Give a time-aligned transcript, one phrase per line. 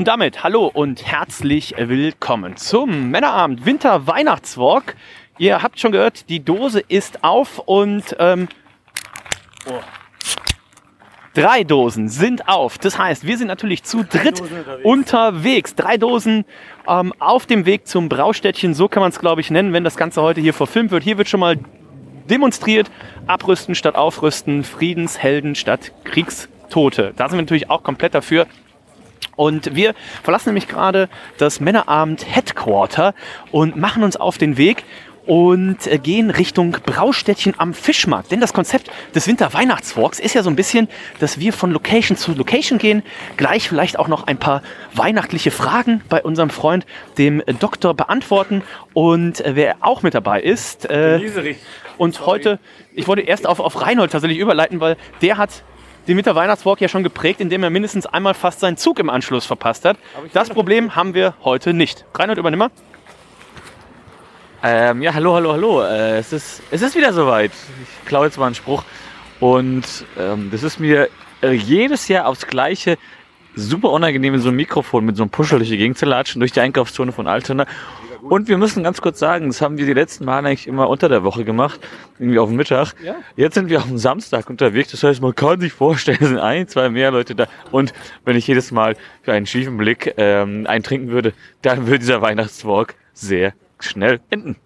[0.00, 4.96] Und damit hallo und herzlich willkommen zum Männerabend Winter Weihnachtswalk.
[5.36, 8.48] Ihr habt schon gehört, die Dose ist auf und ähm,
[9.66, 9.72] oh.
[11.34, 12.78] drei Dosen sind auf.
[12.78, 14.84] Das heißt, wir sind natürlich zu dritt unterwegs.
[14.84, 15.74] unterwegs.
[15.74, 16.46] Drei Dosen
[16.88, 19.98] ähm, auf dem Weg zum Braustädtchen, so kann man es glaube ich nennen, wenn das
[19.98, 21.04] Ganze heute hier verfilmt wird.
[21.04, 21.58] Hier wird schon mal
[22.30, 22.90] demonstriert,
[23.26, 27.12] abrüsten statt aufrüsten, Friedenshelden statt Kriegstote.
[27.16, 28.46] Da sind wir natürlich auch komplett dafür.
[29.36, 33.14] Und wir verlassen nämlich gerade das Männerabend Headquarter
[33.50, 34.84] und machen uns auf den Weg
[35.26, 38.32] und äh, gehen Richtung Braustädtchen am Fischmarkt.
[38.32, 40.88] Denn das Konzept des Winter-Weihnachtswalks ist ja so ein bisschen,
[41.20, 43.02] dass wir von Location zu Location gehen,
[43.36, 44.62] gleich vielleicht auch noch ein paar
[44.94, 46.84] weihnachtliche Fragen bei unserem Freund,
[47.18, 48.62] dem Doktor, beantworten.
[48.92, 51.20] Und äh, wer auch mit dabei ist, äh,
[51.96, 52.58] und heute,
[52.94, 55.62] ich wollte erst auf, auf Reinhold tatsächlich überleiten, weil der hat
[56.06, 59.84] den Winter-Weihnachtswalk ja schon geprägt, indem er mindestens einmal fast seinen Zug im Anschluss verpasst
[59.84, 59.96] hat.
[60.32, 62.04] Das Problem haben wir heute nicht.
[62.14, 62.70] Reinhold, übernimm mal.
[64.62, 65.82] Ähm, ja, hallo, hallo, hallo.
[65.82, 67.52] Äh, es, ist, es ist wieder soweit.
[67.82, 68.84] Ich klaue jetzt mal einen Spruch.
[69.40, 69.84] Und
[70.18, 71.08] ähm, das ist mir
[71.42, 72.98] äh, jedes Jahr aufs Gleiche
[73.54, 76.52] super unangenehm, so ein Mikrofon mit so einem Puschel durch die Gegend zu latschen, durch
[76.52, 77.66] die Einkaufszone von Altona.
[78.22, 81.08] Und wir müssen ganz kurz sagen, das haben wir die letzten Mal eigentlich immer unter
[81.08, 81.80] der Woche gemacht,
[82.18, 82.94] irgendwie auf dem Mittag.
[83.04, 83.16] Ja.
[83.36, 86.38] Jetzt sind wir auf dem Samstag unterwegs, das heißt, man kann sich vorstellen, es sind
[86.38, 87.46] ein, zwei mehr Leute da.
[87.70, 87.92] Und
[88.24, 91.32] wenn ich jedes Mal für einen schiefen Blick ähm, eintrinken würde,
[91.62, 94.56] dann würde dieser Weihnachtswalk sehr schnell enden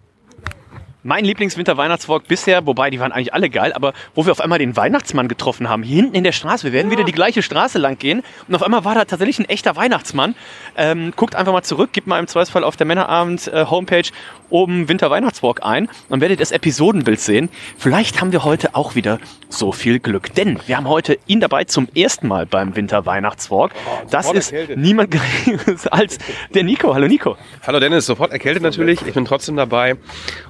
[1.05, 4.75] mein Lieblingswinter-Weihnachtswalk bisher, wobei die waren eigentlich alle geil, aber wo wir auf einmal den
[4.75, 6.63] Weihnachtsmann getroffen haben, hier hinten in der Straße.
[6.65, 6.97] Wir werden ja.
[6.97, 10.33] wieder die gleiche Straße lang gehen und auf einmal war da tatsächlich ein echter Weihnachtsmann.
[10.75, 14.11] Ähm, guckt einfach mal zurück, gebt mal im Zweifelsfall auf der Männerabend-Homepage äh,
[14.49, 17.49] oben Winter-Weihnachtswalk ein und werdet das Episodenbild sehen.
[17.77, 21.65] Vielleicht haben wir heute auch wieder so viel Glück, denn wir haben heute ihn dabei
[21.65, 23.73] zum ersten Mal beim Winter-Weihnachtswalk.
[23.75, 24.79] Oh, das ist erkältet.
[24.79, 26.17] niemand geringeres als
[26.55, 26.95] der Nico.
[26.95, 27.37] Hallo Nico.
[27.65, 29.05] Hallo Dennis, sofort erkältet natürlich.
[29.05, 29.97] Ich bin trotzdem dabei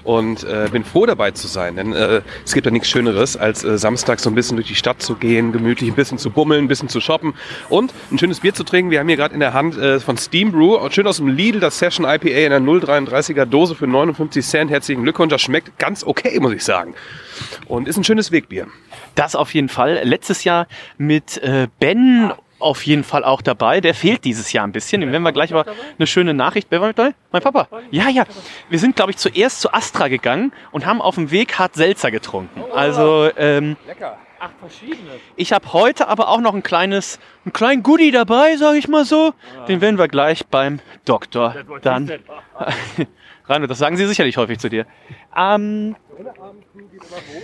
[0.03, 3.63] und äh, bin froh dabei zu sein, denn äh, es gibt ja nichts Schöneres, als
[3.63, 6.66] äh, Samstag so ein bisschen durch die Stadt zu gehen, gemütlich ein bisschen zu bummeln,
[6.66, 7.33] ein bisschen zu shoppen
[7.69, 8.91] und ein schönes Bier zu trinken.
[8.91, 11.59] Wir haben hier gerade in der Hand äh, von Steam Brew, schön aus dem Lidl,
[11.59, 14.72] das Session IPA in einer 0,33er Dose für 59 Cent.
[14.72, 16.95] Herzlichen Glückwunsch, das schmeckt ganz okay, muss ich sagen.
[17.67, 18.67] Und ist ein schönes Wegbier.
[19.16, 20.01] Das auf jeden Fall.
[20.03, 20.67] Letztes Jahr
[20.97, 22.31] mit äh, Ben
[22.66, 23.80] auf jeden Fall auch dabei.
[23.80, 25.02] Der fehlt dieses Jahr ein bisschen.
[25.02, 25.66] Dem werden wir gleich aber
[25.98, 26.68] eine schöne Nachricht.
[26.72, 27.14] Wer war mit dabei?
[27.31, 27.68] Mein Papa.
[27.92, 28.26] Ja, ja.
[28.70, 32.12] Wir sind, glaube ich, zuerst zu Astra gegangen und haben auf dem Weg hart Selzer
[32.12, 32.64] getrunken.
[32.74, 34.18] Also, ähm, Lecker.
[34.40, 35.12] Ach, verschiedene.
[35.36, 39.06] Ich habe heute aber auch noch ein kleines, einen kleinen Goodie dabei, sage ich mal
[39.06, 39.34] so.
[39.68, 42.12] Den werden wir gleich beim Doktor dann.
[43.47, 44.85] Rainer, das sagen sie sicherlich häufig zu dir.
[45.35, 45.95] Ähm,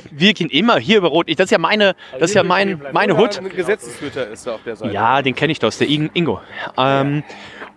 [0.09, 1.29] wir gehen immer hier über Rot.
[1.29, 3.37] Das ist ja meine, das ist ja mein, meine Hut.
[3.37, 4.93] Ein Gesetzeshüter ist da auf der Seite.
[4.93, 6.41] Ja, den kenne ich doch, der Ingo.
[6.77, 7.23] Ähm,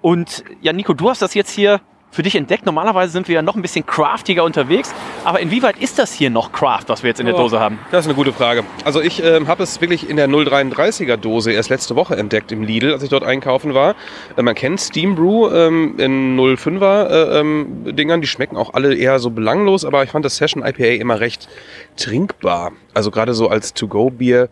[0.01, 1.81] und ja, Nico, du hast das jetzt hier
[2.15, 2.65] für dich entdeckt?
[2.65, 4.95] Normalerweise sind wir ja noch ein bisschen craftiger unterwegs.
[5.25, 7.79] Aber inwieweit ist das hier noch Craft, was wir jetzt in der Dose haben?
[7.91, 8.63] Das ist eine gute Frage.
[8.85, 12.63] Also ich ähm, habe es wirklich in der 033er Dose erst letzte Woche entdeckt im
[12.63, 13.97] Lidl, als ich dort einkaufen war.
[14.37, 18.21] Äh, man kennt Steam Brew ähm, in 05er äh, ähm, Dingern.
[18.21, 19.85] Die schmecken auch alle eher so belanglos.
[19.85, 21.49] Aber ich fand das Session IPA immer recht
[21.97, 22.73] trinkbar.
[22.95, 24.49] Also gerade so als To-Go-Bier.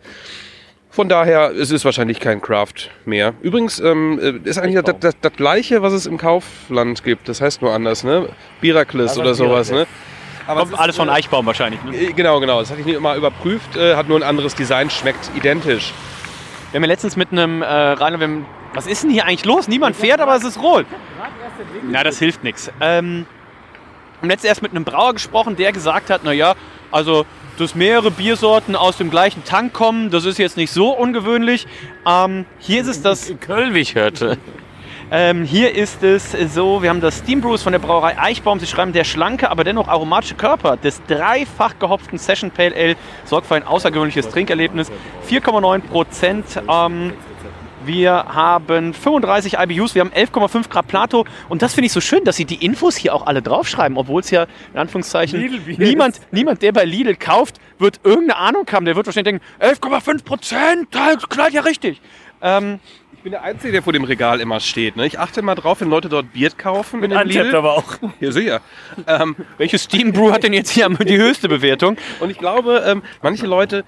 [0.93, 3.33] Von daher es ist es wahrscheinlich kein Craft mehr.
[3.41, 7.27] Übrigens ähm, äh, ist eigentlich das, das, das, gleiche, was es im Kaufland gibt.
[7.27, 8.29] Das heißt nur anders, ne?
[8.61, 9.87] Biraklis also oder sowas, ne?
[10.45, 11.83] Aber Kommt alles von äh, Eichbaum wahrscheinlich.
[11.83, 11.97] Ne?
[11.97, 12.59] Äh, genau, genau.
[12.59, 13.75] Das hatte ich nicht immer überprüft.
[13.75, 15.93] Äh, hat nur ein anderes Design, schmeckt identisch.
[16.71, 19.67] Wir haben ja letztens mit einem äh, Rainer, was ist denn hier eigentlich los?
[19.67, 20.85] Niemand fährt, aber es ist rot.
[21.89, 22.71] Na, das hilft nichts.
[22.81, 23.25] Ähm,
[24.21, 26.53] haben letztens erst mit einem Brauer gesprochen, der gesagt hat, naja,
[26.91, 27.25] also
[27.57, 30.09] dass mehrere Biersorten aus dem gleichen Tank kommen.
[30.09, 31.67] Das ist jetzt nicht so ungewöhnlich.
[32.05, 33.33] Ähm, hier ist es das.
[33.39, 34.37] Köln, wie ich hörte.
[35.11, 38.59] Ähm, hier ist es so, wir haben das Steam Brews von der Brauerei Eichbaum.
[38.59, 42.95] Sie schreiben, der schlanke, aber dennoch aromatische Körper des dreifach gehopften Session Pale Ale
[43.25, 44.91] sorgt für ein außergewöhnliches Trinkerlebnis.
[45.29, 46.45] 4,9 Prozent.
[46.67, 47.13] Ähm,
[47.85, 51.25] Wir haben 35 IBUs, wir haben 11,5 Grad Plato.
[51.49, 54.21] Und das finde ich so schön, dass sie die Infos hier auch alle draufschreiben, obwohl
[54.21, 58.85] es ja in Anführungszeichen niemand, niemand, der bei Lidl kauft, wird irgendeine Ahnung haben.
[58.85, 62.01] Der wird wahrscheinlich denken, 11,5 Prozent, das knallt ja richtig.
[62.41, 62.79] Ähm,
[63.15, 64.95] Ich bin der Einzige, der vor dem Regal immer steht.
[64.97, 65.05] Ne?
[65.05, 66.99] Ich achte mal drauf, wenn Leute dort Bier kaufen.
[66.99, 67.55] Mit in Lidl.
[67.55, 67.85] aber auch.
[68.19, 68.59] Ja, sicher.
[69.07, 71.97] Ähm, welche Steam Brew hat denn jetzt hier die höchste Bewertung?
[72.19, 73.85] und ich glaube, ähm, manche Leute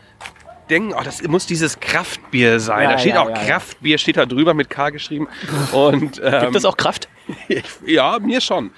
[0.69, 2.83] denken, oh, das muss dieses Kraftbier sein.
[2.83, 3.35] Ja, da steht ja, auch ja.
[3.35, 5.27] Kraftbier, steht da drüber mit K geschrieben.
[5.71, 7.07] Und, ähm, Gibt das auch Kraft?
[7.85, 8.71] Ja, mir schon.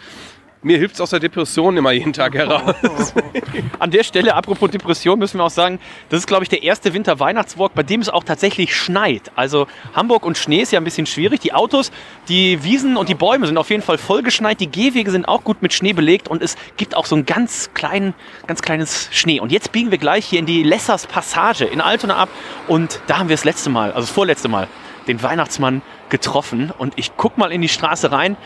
[0.63, 3.13] Mir hilft es aus der Depression immer jeden Tag heraus.
[3.79, 6.93] An der Stelle, apropos Depression, müssen wir auch sagen, das ist, glaube ich, der erste
[6.93, 9.31] Winter-Weihnachtswalk, bei dem es auch tatsächlich schneit.
[9.35, 11.41] Also Hamburg und Schnee ist ja ein bisschen schwierig.
[11.41, 11.91] Die Autos,
[12.27, 14.59] die Wiesen und die Bäume sind auf jeden Fall vollgeschneit.
[14.59, 17.69] Die Gehwege sind auch gut mit Schnee belegt und es gibt auch so ein ganz,
[17.75, 18.15] klein,
[18.47, 19.39] ganz kleines Schnee.
[19.39, 22.29] Und jetzt biegen wir gleich hier in die Lessers Passage in Altona ab
[22.67, 24.67] und da haben wir das letzte Mal, also das vorletzte Mal,
[25.07, 26.71] den Weihnachtsmann getroffen.
[26.75, 28.37] Und ich guck mal in die Straße rein.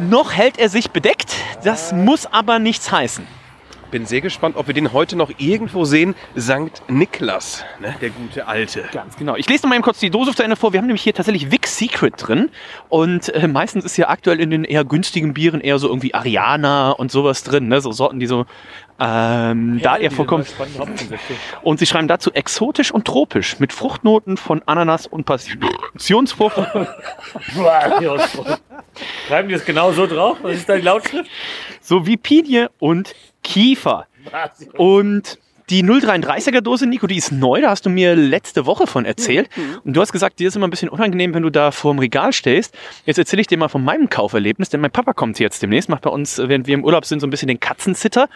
[0.00, 3.26] Noch hält er sich bedeckt, das muss aber nichts heißen.
[3.90, 6.14] Bin sehr gespannt, ob wir den heute noch irgendwo sehen.
[6.36, 7.94] Sankt Niklas, ne?
[8.00, 8.84] der gute Alte.
[8.92, 9.34] Ganz genau.
[9.36, 10.72] Ich lese noch mal eben kurz die Dose zu Ende vor.
[10.72, 12.50] Wir haben nämlich hier tatsächlich Vic Secret drin.
[12.88, 16.90] Und äh, meistens ist ja aktuell in den eher günstigen Bieren eher so irgendwie Ariana
[16.92, 17.68] und sowas drin.
[17.68, 17.80] Ne?
[17.80, 18.46] So Sorten, die so
[19.00, 20.44] ähm, da eher vorkommen.
[21.62, 26.56] Und sie schreiben dazu exotisch und tropisch mit Fruchtnoten von Ananas und Passionsfrucht.
[29.26, 30.38] Schreiben die das genau so drauf?
[30.42, 31.30] Was ist da die Lautschrift?
[31.90, 33.14] sowie Pinie und
[33.50, 34.06] Kiefer.
[34.76, 35.38] Und
[35.70, 39.48] die 033er Dose, Nico, die ist neu, da hast du mir letzte Woche von erzählt.
[39.84, 42.00] Und du hast gesagt, dir ist immer ein bisschen unangenehm, wenn du da vor dem
[42.00, 42.76] Regal stehst.
[43.06, 46.02] Jetzt erzähle ich dir mal von meinem Kauferlebnis, denn mein Papa kommt jetzt demnächst, macht
[46.02, 48.28] bei uns, während wir im Urlaub sind, so ein bisschen den Katzenzitter.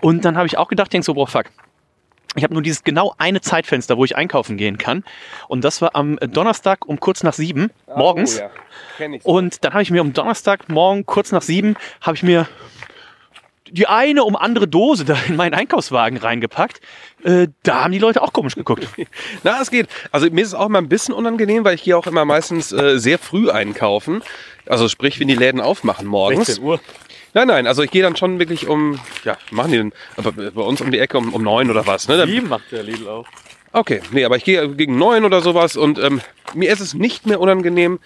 [0.00, 1.46] Und dann habe ich auch gedacht, denk so, boah, fuck.
[2.36, 5.04] Ich habe nur dieses genau eine Zeitfenster, wo ich einkaufen gehen kann.
[5.48, 8.38] Und das war am Donnerstag um kurz nach sieben morgens.
[8.38, 9.18] Oh, ja.
[9.22, 12.46] Und dann habe ich mir am Donnerstagmorgen kurz nach sieben habe ich mir
[13.70, 16.80] die eine um andere Dose da in meinen Einkaufswagen reingepackt.
[17.24, 18.86] Äh, da haben die Leute auch komisch geguckt.
[19.42, 19.88] Na, es geht.
[20.12, 22.72] Also mir ist es auch immer ein bisschen unangenehm, weil ich gehe auch immer meistens
[22.72, 24.22] äh, sehr früh einkaufen.
[24.66, 26.46] Also sprich, wenn die Läden aufmachen morgens.
[26.46, 26.80] 16 Uhr.
[27.34, 30.62] Nein, nein, also ich gehe dann schon wirklich um, ja, machen die denn, aber bei
[30.62, 32.26] uns um die Ecke um, um neun oder was, ne?
[32.26, 33.26] Sieben macht der Lidl auch.
[33.72, 36.22] Okay, nee, aber ich gehe gegen neun oder sowas und ähm,
[36.54, 37.98] mir ist es nicht mehr unangenehm,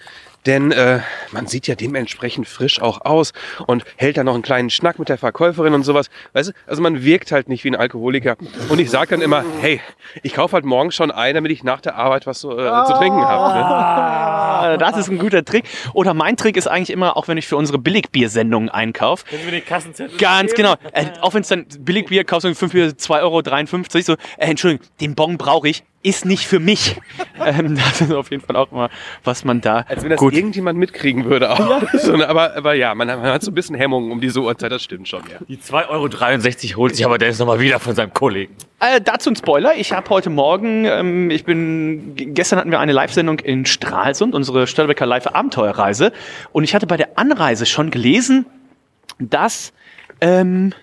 [0.45, 0.99] denn äh,
[1.31, 3.33] man sieht ja dementsprechend frisch auch aus
[3.67, 6.09] und hält dann noch einen kleinen Schnack mit der Verkäuferin und sowas.
[6.33, 8.37] Weißt du, also man wirkt halt nicht wie ein Alkoholiker.
[8.69, 9.81] Und ich sage dann immer, hey,
[10.23, 12.93] ich kaufe halt morgen schon ein, damit ich nach der Arbeit was so, äh, zu
[12.93, 13.53] trinken habe.
[13.59, 13.65] Ne?
[13.65, 15.65] Ah, das ist ein guter Trick.
[15.93, 19.51] Oder mein Trick ist eigentlich immer, auch wenn ich für unsere Billigbiersendungen einkaufe, Können wir
[19.51, 20.67] den Kassenzettel Ganz geben?
[20.67, 20.91] genau.
[20.93, 24.85] Äh, auch wenn es dann Billigbier kaufst du 5 für 2,53 Euro, so, äh, Entschuldigung,
[24.99, 26.99] den Bon brauche ich, ist nicht für mich.
[27.45, 28.89] ähm, das ist auf jeden Fall auch immer,
[29.23, 30.33] was man da Als wenn das gut.
[30.33, 31.51] irgendjemand mitkriegen würde.
[31.51, 31.81] Auch.
[32.01, 34.71] So, ne, aber, aber ja, man, man hat so ein bisschen Hemmung um diese Uhrzeit,
[34.71, 35.37] das stimmt schon, ja.
[35.47, 38.55] Die 2,63 Euro holt sich aber Dennis nochmal wieder von seinem Kollegen.
[38.79, 39.75] Äh, dazu ein Spoiler.
[39.75, 44.65] Ich habe heute Morgen, ähm, ich bin, gestern hatten wir eine Live-Sendung in Stralsund, unsere
[44.65, 46.11] Störbecker Live-Abenteuerreise.
[46.51, 48.45] Und ich hatte bei der Anreise schon gelesen,
[49.19, 49.73] dass,
[50.19, 50.73] ähm,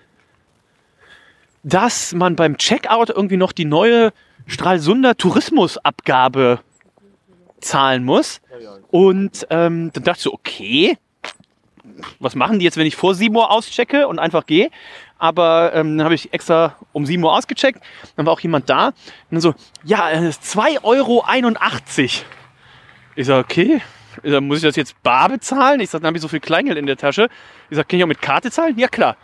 [1.62, 4.12] dass man beim Checkout irgendwie noch die neue
[4.46, 6.60] Stralsunder Tourismusabgabe
[7.60, 8.40] zahlen muss.
[8.90, 10.96] Und ähm, dann dachte ich so, okay,
[12.20, 14.70] was machen die jetzt, wenn ich vor 7 Uhr auschecke und einfach gehe?
[15.18, 17.82] Aber ähm, dann habe ich extra um 7 Uhr ausgecheckt.
[18.16, 18.88] Dann war auch jemand da.
[18.88, 18.94] Und
[19.32, 21.24] dann so, ja, äh, 2,81 Euro.
[23.16, 23.82] Ich sage, okay.
[24.22, 25.80] Ich sag, muss ich das jetzt bar bezahlen?
[25.80, 27.28] Ich sage, dann habe ich so viel Kleingeld in der Tasche.
[27.68, 28.78] Ich sage, kann ich auch mit Karte zahlen?
[28.78, 29.16] Ja, klar.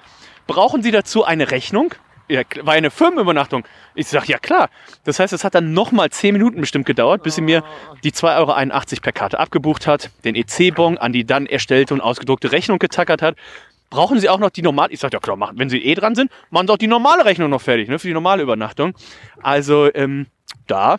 [0.47, 1.95] Brauchen Sie dazu eine Rechnung?
[2.28, 3.64] Ja, war eine Firmenübernachtung.
[3.95, 4.71] Ich sage, ja klar.
[5.04, 7.62] Das heißt, es hat dann nochmal 10 Minuten bestimmt gedauert, bis sie mir
[8.02, 12.50] die 2,81 Euro per Karte abgebucht hat, den EC-Bon an die dann erstellte und ausgedruckte
[12.50, 13.37] Rechnung getackert hat.
[13.90, 14.93] Brauchen Sie auch noch die normale?
[14.93, 17.26] Ich sage, ja klar, machen, wenn Sie eh dran sind, machen Sie auch die normale
[17.26, 18.95] Rechnung noch fertig, ne, für die normale Übernachtung.
[19.43, 20.26] Also, ähm,
[20.66, 20.97] da,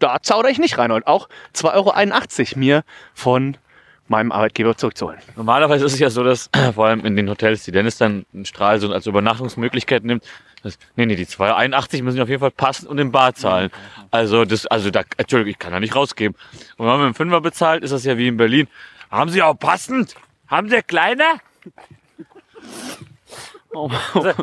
[0.00, 0.90] da zaudere ich nicht rein.
[0.90, 2.84] Und auch 2,81 Euro mir
[3.14, 3.56] von
[4.10, 5.18] meinem Arbeitgeber zurückzuholen.
[5.36, 8.44] Normalerweise ist es ja so, dass vor allem in den Hotels, die Dennis dann in
[8.44, 10.24] Stralsund als Übernachtungsmöglichkeit nimmt,
[10.62, 13.70] das, nee, nee, die 2,81 müssen auf jeden Fall passen und im Bar zahlen.
[14.10, 16.36] Also das, also da, Entschuldigung, ich kann da nicht rausgeben.
[16.76, 18.66] Und wenn man mit dem Fünfer bezahlt, ist das ja wie in Berlin.
[19.10, 20.16] Haben Sie auch passend?
[20.48, 21.38] Haben Sie kleiner?
[23.72, 24.36] Oh, Das,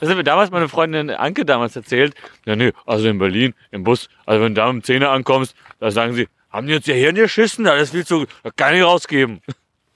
[0.00, 2.14] das hat mir damals meine Freundin Anke damals erzählt.
[2.44, 5.54] Ja, nee, also in Berlin, im Bus, also wenn du da um 10 Uhr ankommst,
[5.78, 7.64] da sagen sie, haben die jetzt ihr Hirn geschissen?
[7.64, 9.40] Das ist viel zu, das kann ich nicht rausgeben.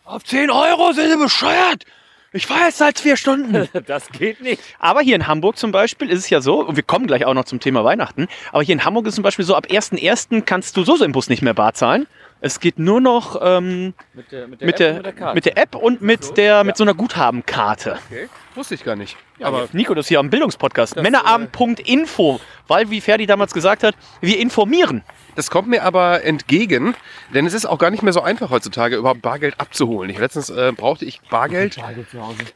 [0.04, 1.84] Auf 10 Euro sind Sie bescheuert!
[2.32, 3.68] Ich war jetzt seit vier Stunden.
[3.86, 4.60] Das geht nicht.
[4.78, 7.32] Aber hier in Hamburg zum Beispiel ist es ja so, und wir kommen gleich auch
[7.32, 10.42] noch zum Thema Weihnachten, aber hier in Hamburg ist zum Beispiel so, ab 1.1.
[10.42, 12.06] kannst du so im Bus nicht mehr bar zahlen.
[12.40, 16.36] Es geht nur noch ähm, Mit der, mit mit, der, mit der App und mit,
[16.36, 17.98] der, mit so einer Guthabenkarte.
[18.06, 18.28] Okay.
[18.54, 19.16] Wusste ich gar nicht.
[19.40, 20.96] Aber Nico, das ist hier am Bildungspodcast.
[20.96, 22.40] Männerabend.info.
[22.66, 25.02] Weil, wie Ferdi damals gesagt hat, wir informieren.
[25.36, 26.94] Das kommt mir aber entgegen,
[27.32, 30.10] denn es ist auch gar nicht mehr so einfach heutzutage, überhaupt Bargeld abzuholen.
[30.10, 31.78] Ich, letztens äh, brauchte ich Bargeld,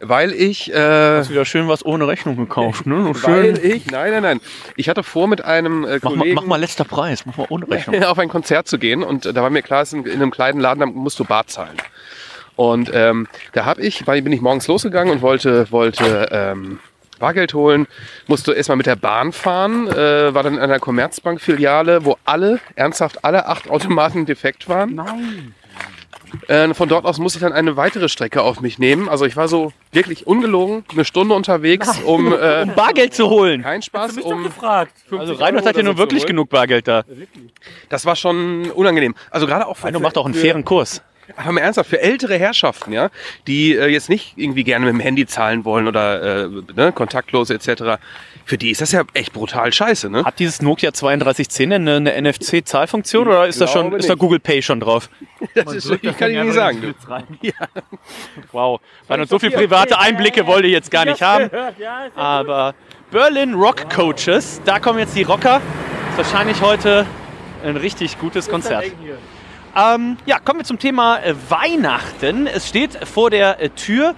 [0.00, 0.72] weil ich...
[0.72, 3.02] Äh, Hast wieder schön was ohne Rechnung gekauft, ne?
[3.14, 3.70] So weil schön.
[3.70, 3.86] ich...
[3.86, 4.40] Nein, nein, nein.
[4.76, 7.46] Ich hatte vor, mit einem äh, Mach mal, Kollegen mach mal letzter Preis, mach mal
[7.48, 8.02] ohne Rechnung.
[8.04, 10.80] auf ein Konzert zu gehen und da war mir klar, in, in einem kleinen Laden,
[10.80, 11.76] da musst du Bar zahlen.
[12.56, 16.78] Und ähm, da habe ich, weil bin ich morgens losgegangen und wollte, wollte ähm,
[17.18, 17.86] Bargeld holen,
[18.26, 23.24] musste erstmal mit der Bahn fahren, äh, war dann in einer Commerzbank-Filiale, wo alle, ernsthaft
[23.24, 24.96] alle acht Automaten defekt waren.
[24.96, 25.54] Nein.
[26.48, 29.08] Äh, von dort aus musste ich dann eine weitere Strecke auf mich nehmen.
[29.08, 33.62] Also ich war so wirklich ungelogen, eine Stunde unterwegs, um äh, Um Bargeld zu holen.
[33.62, 34.92] kein Spaß, um gefragt.
[35.16, 37.04] Also Reinhard hat ja nun wirklich genug Bargeld da.
[37.88, 39.14] Das war schon unangenehm.
[39.30, 41.02] Also gerade auch für, Reinhard macht auch einen fairen Kurs.
[41.36, 43.10] Aber mal ernsthaft, für ältere Herrschaften, ja,
[43.46, 47.50] die äh, jetzt nicht irgendwie gerne mit dem Handy zahlen wollen oder äh, ne, kontaktlos
[47.50, 47.98] etc.,
[48.44, 50.24] für die ist das ja echt brutal scheiße, ne?
[50.24, 54.14] Hat dieses Nokia 3210 eine, eine NFC-Zahlfunktion oder ist da schon ist da.
[54.14, 55.08] Google Pay schon drauf?
[55.54, 56.80] Das ist, ich kann Ihnen nicht sagen.
[56.80, 57.50] du.
[58.50, 58.80] Wow.
[59.08, 61.50] Reinhard, so viele private Einblicke wollte ich jetzt gar nicht haben.
[62.14, 62.74] Aber
[63.10, 65.60] Berlin Rock Coaches, da kommen jetzt die Rocker.
[66.10, 67.06] Ist wahrscheinlich heute
[67.64, 68.84] ein richtig gutes Konzert.
[69.74, 72.46] Ähm, ja, kommen wir zum Thema äh, Weihnachten.
[72.46, 74.14] Es steht vor der äh, Tür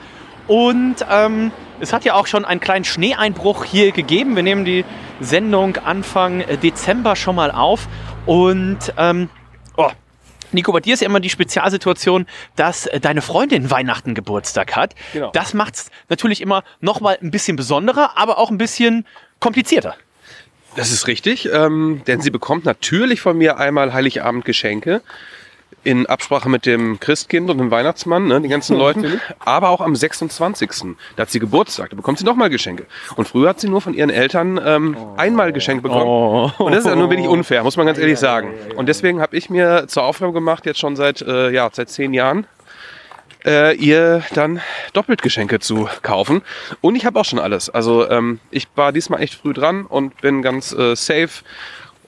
[0.49, 4.35] und ähm, es hat ja auch schon einen kleinen Schneeeinbruch hier gegeben.
[4.35, 4.85] Wir nehmen die
[5.21, 7.87] Sendung Anfang äh, Dezember schon mal auf
[8.27, 9.29] und ähm,
[9.77, 9.91] oh,
[10.51, 14.95] Nico, bei dir ist ja immer die Spezialsituation, dass deine Freundin Weihnachten Geburtstag hat.
[15.13, 15.31] Genau.
[15.33, 19.07] Das macht es natürlich immer noch mal ein bisschen besonderer, aber auch ein bisschen
[19.39, 19.95] komplizierter.
[20.77, 25.03] Das ist richtig, ähm, denn sie bekommt natürlich von mir einmal Heiligabend Geschenke
[25.85, 29.95] in Absprache mit dem Christkind und dem Weihnachtsmann, ne, den ganzen Leuten, aber auch am
[29.95, 30.71] 26.
[31.17, 32.87] Da hat sie Geburtstag, da bekommt sie nochmal Geschenke.
[33.17, 36.53] Und früher hat sie nur von ihren Eltern ähm, einmal Geschenk bekommen.
[36.59, 38.55] Und das ist ja nur wirklich unfair, muss man ganz ehrlich sagen.
[38.77, 42.15] Und deswegen habe ich mir zur Aufgabe gemacht, jetzt schon seit, äh, ja, seit zehn
[42.15, 42.47] Jahren,
[43.45, 44.61] äh, ihr dann
[44.93, 46.43] doppelt Geschenke zu kaufen.
[46.81, 47.71] Und ich habe auch schon alles.
[47.71, 51.45] Also ähm, ich war diesmal echt früh dran und bin ganz äh, safe.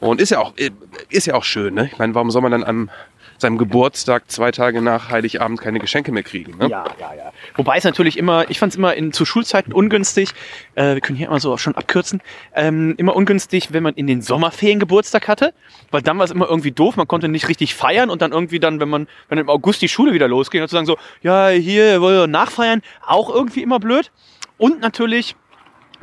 [0.01, 0.71] Und ist ja auch, äh,
[1.09, 1.89] ist ja auch schön, ne?
[1.93, 2.91] Ich meine, warum soll man dann am
[3.39, 6.59] seinem Geburtstag zwei Tage nach Heiligabend keine Geschenke mehr kriegen?
[6.59, 6.69] Ne?
[6.69, 7.33] Ja, ja, ja.
[7.55, 10.31] Wobei es natürlich immer, ich fand es immer in, zu Schulzeiten ungünstig,
[10.75, 12.23] äh, wir können hier immer so schon abkürzen,
[12.55, 15.55] ähm, immer ungünstig, wenn man in den Sommerferien Geburtstag hatte,
[15.91, 18.61] weil dann war es immer irgendwie doof, man konnte nicht richtig feiern und dann irgendwie
[18.61, 21.49] dann, wenn man, wenn im August die Schule wieder losging, dann zu sagen so, ja,
[21.49, 24.11] hier wollen wir nachfeiern, auch irgendwie immer blöd.
[24.59, 25.37] Und natürlich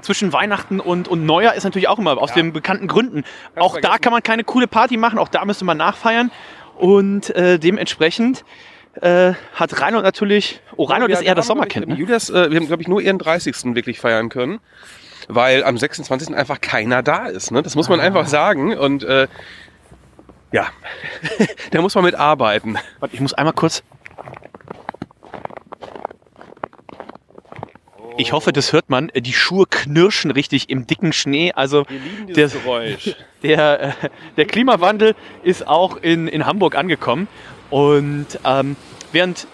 [0.01, 3.23] zwischen Weihnachten und, und Neujahr ist natürlich auch immer aus den bekannten Gründen.
[3.55, 6.31] Auch da kann man keine coole Party machen, auch da müsste man nachfeiern.
[6.77, 8.43] Und äh, dementsprechend
[9.01, 11.87] äh, hat Reinhold natürlich, oh Reinhold Ja, ist eher das Sommerkind.
[11.87, 11.95] Ne?
[11.95, 13.75] Julias, äh, wir haben, glaube ich, nur ihren 30.
[13.75, 14.59] wirklich feiern können,
[15.27, 16.35] weil am 26.
[16.35, 17.51] einfach keiner da ist.
[17.51, 17.63] Ne?
[17.63, 18.77] Das muss man einfach sagen.
[18.77, 19.27] Und äh,
[20.51, 20.67] ja,
[21.71, 22.77] da muss man mit arbeiten.
[22.99, 23.83] Warte, ich muss einmal kurz.
[28.17, 29.11] Ich hoffe, das hört man.
[29.15, 31.51] Die Schuhe knirschen richtig im dicken Schnee.
[31.53, 31.85] Also
[32.27, 33.15] der, Geräusch.
[33.43, 33.91] der, äh,
[34.37, 37.27] der Klimawandel ist auch in, in Hamburg angekommen.
[37.69, 38.75] Und ähm,
[39.11, 39.47] während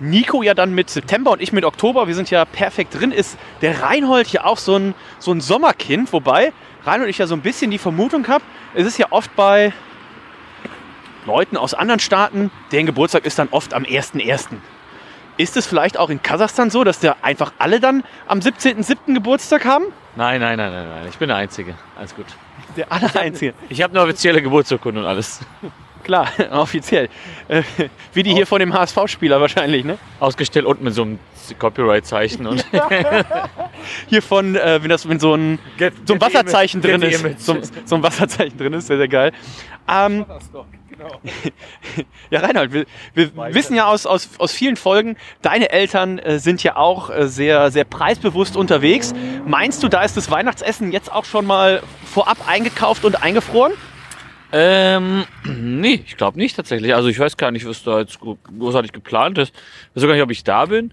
[0.00, 3.36] Nico ja dann mit September und ich mit Oktober, wir sind ja perfekt drin, ist
[3.60, 6.12] der Reinhold ja auch so ein, so ein Sommerkind.
[6.12, 6.52] Wobei
[6.84, 8.44] Reinhold ich ja so ein bisschen die Vermutung habe,
[8.74, 9.72] es ist ja oft bei
[11.26, 14.56] Leuten aus anderen Staaten, deren Geburtstag ist dann oft am 1.1.
[15.36, 19.14] Ist es vielleicht auch in Kasachstan so, dass da einfach alle dann am 17.07.
[19.14, 19.84] Geburtstag haben?
[20.14, 21.06] Nein, nein, nein, nein, nein.
[21.08, 21.74] Ich bin der Einzige.
[21.98, 22.26] Alles gut.
[22.76, 23.54] Der Allereinzige.
[23.68, 25.40] Ich habe eine offizielle Geburtsurkunde und alles.
[26.04, 27.08] Klar, offiziell.
[27.48, 27.62] Äh,
[28.12, 29.98] wie die hier von dem HSV-Spieler wahrscheinlich, ne?
[30.20, 31.18] Ausgestellt und mit so einem
[31.58, 32.64] Copyright-Zeichen und
[34.08, 37.46] Hier von, äh, wenn das wenn so ein, Get- so ein Wasserzeichen image, drin ist.
[37.46, 39.32] So, so ein Wasserzeichen drin ist, sehr, sehr geil.
[39.88, 40.26] Ähm,
[42.30, 46.62] ja, Reinhold, wir, wir wissen ja aus, aus, aus vielen Folgen, deine Eltern äh, sind
[46.62, 49.12] ja auch äh, sehr, sehr preisbewusst unterwegs.
[49.46, 53.72] Meinst du, da ist das Weihnachtsessen jetzt auch schon mal vorab eingekauft und eingefroren?
[54.52, 56.94] Ähm, nee, ich glaube nicht tatsächlich.
[56.94, 59.54] Also ich weiß gar nicht, was da jetzt gro- großartig geplant ist.
[59.54, 60.92] Ich weiß sogar nicht, ob ich da bin.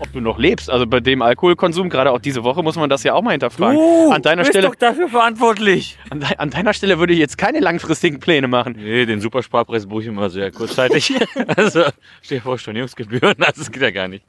[0.00, 0.70] Ob du noch lebst.
[0.70, 3.78] Also bei dem Alkoholkonsum, gerade auch diese Woche, muss man das ja auch mal hinterfragen.
[4.12, 5.98] an, deiner bist Stelle, doch dafür verantwortlich.
[6.10, 8.76] an, de an deiner Stelle würde ich jetzt keine langfristigen Pläne machen.
[8.78, 11.14] Nee, den Supersparpreis buche ich immer sehr kurzzeitig.
[11.56, 11.84] also,
[12.22, 14.24] stell dir vor, Stornierungsgebühren, das geht ja gar nicht.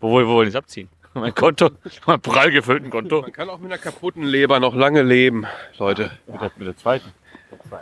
[0.00, 0.88] Wo, wo wollen die es abziehen?
[1.14, 1.70] Mein Konto,
[2.06, 3.22] mein prall gefüllten Konto.
[3.22, 5.46] Man kann auch mit einer kaputten Leber noch lange leben,
[5.78, 6.10] Leute.
[6.26, 7.12] Mit der, mit der zweiten.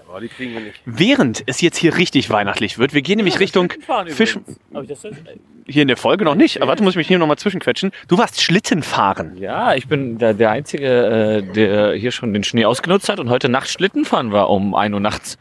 [0.09, 0.81] Aber die kriegen wir nicht.
[0.85, 3.73] Während es jetzt hier richtig weihnachtlich wird, wir gehen nämlich Richtung
[4.09, 4.39] Fisch.
[4.75, 5.19] Hab ich das jetzt?
[5.67, 7.93] Hier in der Folge noch nicht, aber warte, muss ich mich hier nochmal zwischenquetschen.
[8.09, 9.37] Du warst Schlitten fahren.
[9.37, 13.31] Ja, ich bin der, der Einzige, äh, der hier schon den Schnee ausgenutzt hat und
[13.31, 15.39] heute Nacht Schlitten fahren war um 1 Uhr nachts.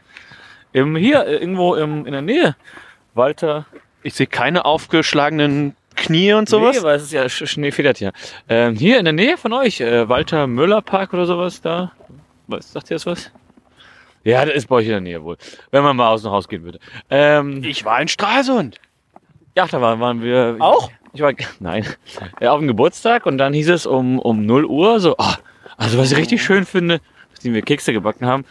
[0.72, 2.56] Im, hier, äh, irgendwo im, in der Nähe.
[3.14, 3.66] Walter.
[4.04, 6.76] Ich sehe keine aufgeschlagenen Knie und sowas.
[6.78, 8.12] Nee, weil es ist ja Sch- Schnee federt hier.
[8.48, 11.92] Ähm, hier in der Nähe von euch, äh, Walter Müller Park oder sowas da.
[12.46, 13.30] Was, sagt ihr das was?
[14.24, 15.36] Ja, das ist bei euch in der Nähe wohl.
[15.70, 16.78] Wenn man mal aus dem Haus gehen würde.
[17.10, 18.80] Ähm, Ich war in Stralsund.
[19.56, 20.56] ja, da waren, waren wir.
[20.60, 20.90] Auch?
[21.14, 21.84] Ich war, nein,
[22.40, 25.36] ja, auf dem Geburtstag und dann hieß es um, um 0 Uhr so, ah,
[25.76, 27.02] also was ich richtig schön finde,
[27.32, 28.46] nachdem wir Kekse gebacken haben,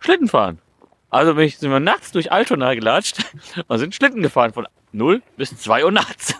[0.00, 0.58] Schlitten fahren.
[1.10, 3.18] Also bin ich, sind wir nachts durch Altona gelatscht
[3.68, 6.34] und sind Schlitten gefahren von 0 bis 2 Uhr nachts.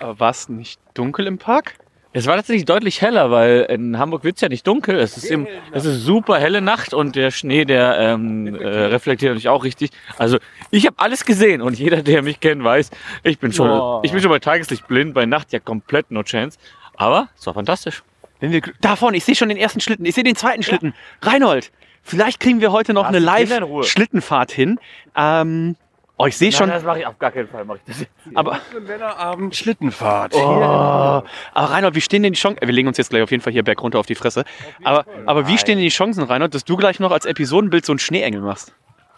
[0.00, 1.74] Aber war es nicht dunkel im Park?
[2.14, 4.98] Es war tatsächlich deutlich heller, weil in Hamburg wird's ja nicht dunkel.
[4.98, 9.30] Es ist, im, es ist super helle Nacht und der Schnee, der ähm, äh, reflektiert
[9.30, 9.90] natürlich auch richtig.
[10.18, 10.38] Also
[10.70, 12.90] ich habe alles gesehen und jeder, der mich kennt, weiß,
[13.22, 14.00] ich bin schon, Boah.
[14.04, 16.58] ich bin schon bei Tageslicht blind, bei Nacht ja komplett no chance.
[16.96, 18.02] Aber es war fantastisch.
[18.40, 20.94] Wenn wir da vorne, ich sehe schon den ersten Schlitten, ich sehe den zweiten Schlitten.
[21.22, 21.70] Reinhold,
[22.02, 23.20] vielleicht kriegen wir heute noch Lass eine.
[23.20, 24.78] Live-Schlittenfahrt hin.
[25.16, 25.76] Ähm,
[26.22, 26.68] oh, ich sehe schon.
[26.68, 27.64] das mache ich auf gar keinen Fall.
[27.64, 28.12] Mach ich das jetzt.
[28.34, 30.34] Aber, Männerabend Schlittenfahrt.
[30.34, 31.24] oh, aber
[31.54, 32.60] Reinhold, wie stehen denn die Chancen?
[32.60, 34.44] Wir legen uns jetzt gleich auf jeden Fall hier berg runter auf die Fresse.
[34.84, 37.92] Aber, aber wie stehen denn die Chancen, Reinhold, dass du gleich noch als Episodenbild so
[37.92, 38.74] einen Schneeengel machst?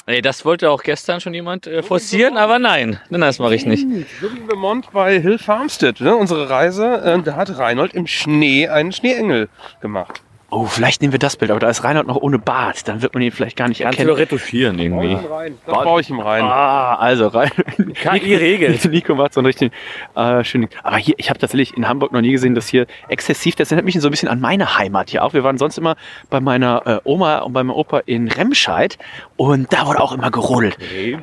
[0.06, 3.00] Ey, das wollte auch gestern schon jemand äh, forcieren, aber nein.
[3.08, 3.87] Nein, das mache ich nicht.
[4.20, 6.14] So wie in Vermont bei Hill Farmstead, ne?
[6.14, 9.49] unsere Reise, äh, da hat Reinhold im Schnee einen Schneeengel
[9.80, 10.23] gemacht.
[10.56, 12.87] Oh, vielleicht nehmen wir das Bild, aber da ist Reinhold noch ohne Bart.
[12.87, 14.14] Dann wird man ihn vielleicht gar nicht Kannst erkennen.
[14.14, 15.18] doch retuschieren irgendwie.
[15.66, 16.44] Das baue ich ihm rein.
[16.44, 17.50] Ah, also rein.
[17.94, 18.84] KI regelt.
[18.90, 19.73] Nico macht so einen richtigen
[20.14, 20.68] äh, schönen.
[20.84, 23.56] Aber hier, ich habe tatsächlich in Hamburg noch nie gesehen, dass hier exzessiv.
[23.56, 25.32] Das erinnert mich so ein bisschen an meine Heimat hier auch.
[25.32, 25.96] Wir waren sonst immer
[26.30, 28.96] bei meiner äh, Oma und bei meinem Opa in Remscheid
[29.37, 30.78] und da wurde auch immer gerodelt.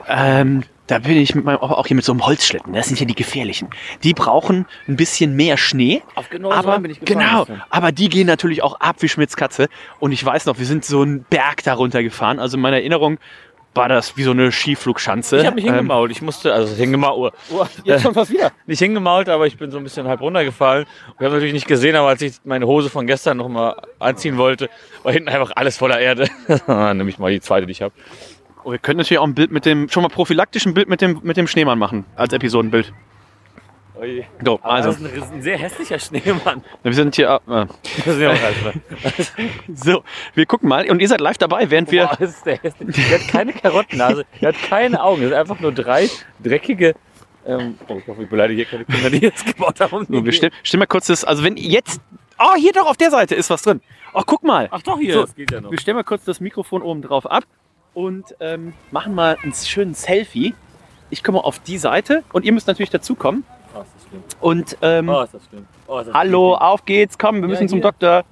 [0.09, 2.73] Ähm, da bin ich mit meinem Opa auch hier mit so einem Holzschlitten.
[2.73, 3.69] Das sind ja die gefährlichen.
[4.03, 6.01] Die brauchen ein bisschen mehr Schnee.
[6.15, 9.07] Auf genau so aber bin ich gefahren genau, aber die gehen natürlich auch ab wie
[9.09, 9.67] Schmitz Katze.
[9.99, 12.39] Und ich weiß noch, wir sind so einen Berg darunter gefahren.
[12.39, 13.19] Also in meiner Erinnerung
[13.73, 15.37] war das wie so eine Skiflugschanze.
[15.37, 16.11] Ich habe mich Ähm, hingemault.
[16.11, 17.33] Ich musste, also hingemault.
[17.53, 18.51] Oh, jetzt schon fast wieder.
[18.65, 20.85] nicht hingemault, aber ich bin so ein bisschen halb runtergefallen.
[21.17, 24.37] Wir haben natürlich nicht gesehen, aber als ich meine Hose von gestern noch mal anziehen
[24.37, 24.69] wollte,
[25.03, 26.27] war hinten einfach alles voller Erde.
[26.67, 27.93] Nimm ich mal die zweite, die ich habe.
[28.63, 31.01] Oh, wir können natürlich auch ein Bild mit dem, schon mal prophylaktisch ein Bild mit
[31.01, 32.93] dem, mit dem Schneemann machen, als Episodenbild.
[34.43, 36.63] So, also, das ist ein sehr hässlicher Schneemann.
[36.81, 37.65] wir sind hier, äh,
[37.97, 39.33] Das ist ja auch alles.
[39.83, 42.57] so, wir gucken mal und ihr seid live dabei, während wir, Boah, das ist der
[42.57, 42.93] hässliche.
[42.93, 45.21] Der hat keine Karottennase, der hat keine Augen.
[45.21, 46.09] Das sind einfach nur drei
[46.43, 46.95] dreckige.
[47.45, 50.07] Ähm, oh, ich hoffe, ich beleidige hier keine Kinder, die jetzt gebaut haben.
[50.09, 52.01] so, wir stellen, stellen mal kurz das, also wenn jetzt,
[52.39, 53.81] oh, hier doch auf der Seite ist was drin.
[54.13, 54.67] Oh, guck mal.
[54.71, 55.69] Ach doch, hier, So, das geht ja noch.
[55.69, 57.43] Wir stellen mal kurz das Mikrofon oben drauf ab
[57.93, 60.53] und ähm, machen mal einen schönen Selfie.
[61.09, 63.43] Ich komme auf die Seite und ihr müsst natürlich dazukommen.
[63.75, 64.23] Oh, ist das schlimm.
[64.39, 65.65] Und ähm, Oh, ist das schlimm.
[65.87, 67.83] Oh, ist das hallo, auf geht's, komm, wir müssen zum hier.
[67.83, 68.23] Doktor.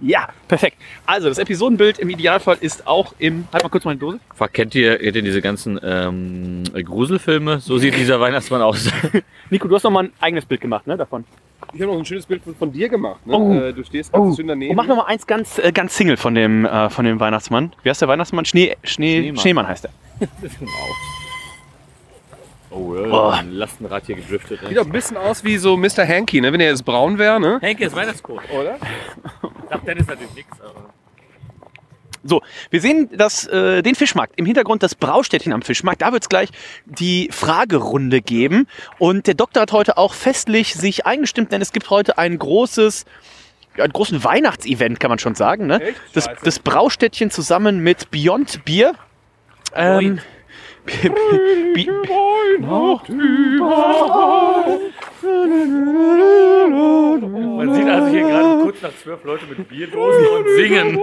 [0.00, 0.76] Ja, perfekt.
[1.06, 3.46] Also das Episodenbild im Idealfall ist auch im.
[3.52, 4.18] Halt mal kurz meine Dose.
[4.34, 7.60] Fuck, kennt ihr, kennt ihr diese ganzen ähm, Gruselfilme?
[7.60, 8.90] So sieht dieser Weihnachtsmann aus.
[9.50, 10.96] Nico, du hast noch mal ein eigenes Bild gemacht, ne?
[10.96, 11.24] Davon.
[11.72, 13.24] Ich habe noch ein schönes Bild von, von dir gemacht.
[13.26, 13.36] Ne?
[13.36, 13.52] Oh.
[13.52, 14.70] Äh, du stehst ganz schön daneben.
[14.70, 17.72] Und mach noch mal eins ganz, äh, ganz Single von dem, äh, von dem Weihnachtsmann.
[17.82, 18.44] Wie heißt der Weihnachtsmann?
[18.44, 19.36] Schnee, Schnee, Schneemann.
[19.36, 19.90] Schneemann heißt er.
[22.70, 23.30] Oh, Oh.
[23.30, 24.60] ein Lastenrad hier gedriftet.
[24.68, 26.06] Sieht auch ein bisschen aus wie so Mr.
[26.06, 26.52] Hanky, ne?
[26.52, 27.40] wenn er jetzt braun wäre.
[27.40, 27.58] Ne?
[27.60, 28.42] Henke ist Weihnachtscode.
[28.52, 28.78] Oder?
[29.68, 30.90] Sagt Dennis natürlich nichts, aber.
[32.22, 34.34] So, wir sehen das, äh, den Fischmarkt.
[34.36, 36.02] Im Hintergrund das Braustädtchen am Fischmarkt.
[36.02, 36.50] Da wird es gleich
[36.84, 38.66] die Fragerunde geben.
[38.98, 43.06] Und der Doktor hat heute auch festlich sich eingestimmt, denn es gibt heute ein großes,
[43.78, 45.66] ja, einen großen Weihnachtsevent, kann man schon sagen.
[45.66, 45.80] Ne?
[45.82, 46.00] Echt?
[46.12, 48.92] Das, das Braustädtchen zusammen mit Beyond Bier.
[49.74, 50.22] Ähm, Bi-
[57.56, 60.98] Man sieht also hier gerade kurz nach zwölf Leute mit Bierdosen und singen.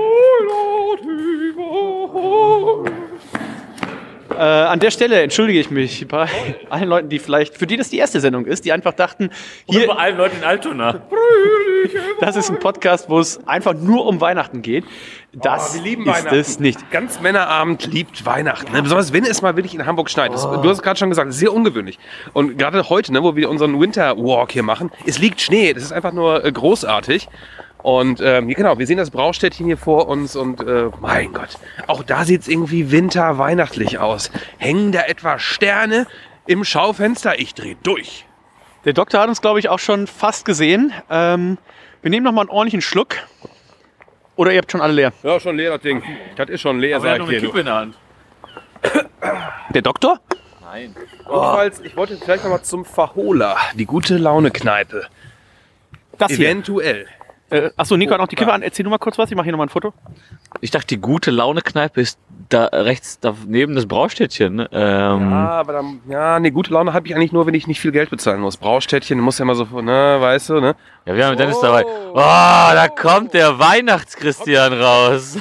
[4.70, 6.28] An der Stelle entschuldige ich mich bei
[6.70, 9.30] allen Leuten, die vielleicht, für die das die erste Sendung ist, die einfach dachten,
[9.66, 11.02] Hier hier, bei allen Leuten in Altona.
[12.20, 14.86] das ist ein Podcast, wo es einfach nur um Weihnachten geht.
[15.34, 16.36] Das Oh, wir lieben ist Weihnachten.
[16.36, 16.92] es nicht.
[16.92, 18.72] Ganz Männerabend liebt Weihnachten.
[18.72, 18.82] Ne?
[18.82, 20.34] Besonders wenn es mal wirklich in Hamburg schneit.
[20.34, 22.00] Das, du hast es gerade schon gesagt, sehr ungewöhnlich.
[22.34, 25.74] Und gerade heute, ne, wo wir unseren Winter Walk hier machen, es liegt Schnee.
[25.74, 27.28] Das ist einfach nur äh, großartig.
[27.84, 32.04] Und ähm, genau, wir sehen das Braustädtchen hier vor uns und äh, mein Gott, auch
[32.04, 34.32] da sieht es irgendwie winterweihnachtlich aus.
[34.58, 36.08] Hängen da etwa Sterne
[36.48, 37.40] im Schaufenster?
[37.40, 38.26] Ich drehe durch.
[38.86, 40.92] Der Doktor hat uns, glaube ich, auch schon fast gesehen.
[41.10, 41.58] Ähm,
[42.02, 43.16] wir nehmen noch mal einen ordentlichen Schluck.
[44.36, 45.14] Oder ihr habt schon alle leer?
[45.24, 46.04] Ja, schon leer das Ding.
[46.36, 47.48] Das ist schon leer, Aber er sag noch ich dir.
[47.48, 47.96] Kippe in der Hand.
[49.74, 50.20] Der Doktor?
[50.62, 50.96] Nein.
[51.20, 55.08] Jedenfalls, ich wollte gleich noch mal zum Verholer, die gute Laune-Kneipe.
[56.18, 56.56] Das hier.
[57.50, 58.62] Äh, achso, Nico hat noch die Kippe an.
[58.62, 59.30] Erzähl du mal kurz was.
[59.30, 59.94] Ich mache hier noch mal ein Foto.
[60.62, 64.56] Ich dachte, die gute Laune-Kneipe ist da rechts daneben das Braustädtchen.
[64.56, 64.70] ne?
[64.72, 67.80] Ähm, Ja, aber dann, ja, nee, gute Laune habe ich eigentlich nur, wenn ich nicht
[67.80, 68.58] viel Geld bezahlen muss.
[68.58, 70.76] Braustädtchen muss ja immer so, ne, weißt du, ne?
[71.06, 71.86] Ja, wir haben Dennis dabei.
[71.86, 75.38] Oh, da kommt der Weihnachtschristian raus.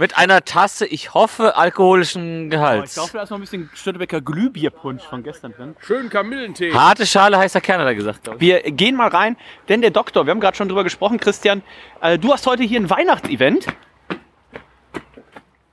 [0.00, 2.94] Mit einer Tasse, ich hoffe, alkoholischen Gehalts.
[2.94, 5.76] da ist noch ein bisschen Störtebecker Glühbierpunsch von gestern drin.
[5.78, 6.72] Schön Kamillentee.
[6.72, 8.26] Harte Schale heißer Kern, hat er gesagt.
[8.26, 8.40] ich.
[8.40, 9.36] Wir gehen mal rein,
[9.68, 11.60] denn der Doktor, wir haben gerade schon drüber gesprochen, Christian,
[12.00, 13.66] äh, du hast heute hier ein Weihnachtsevent.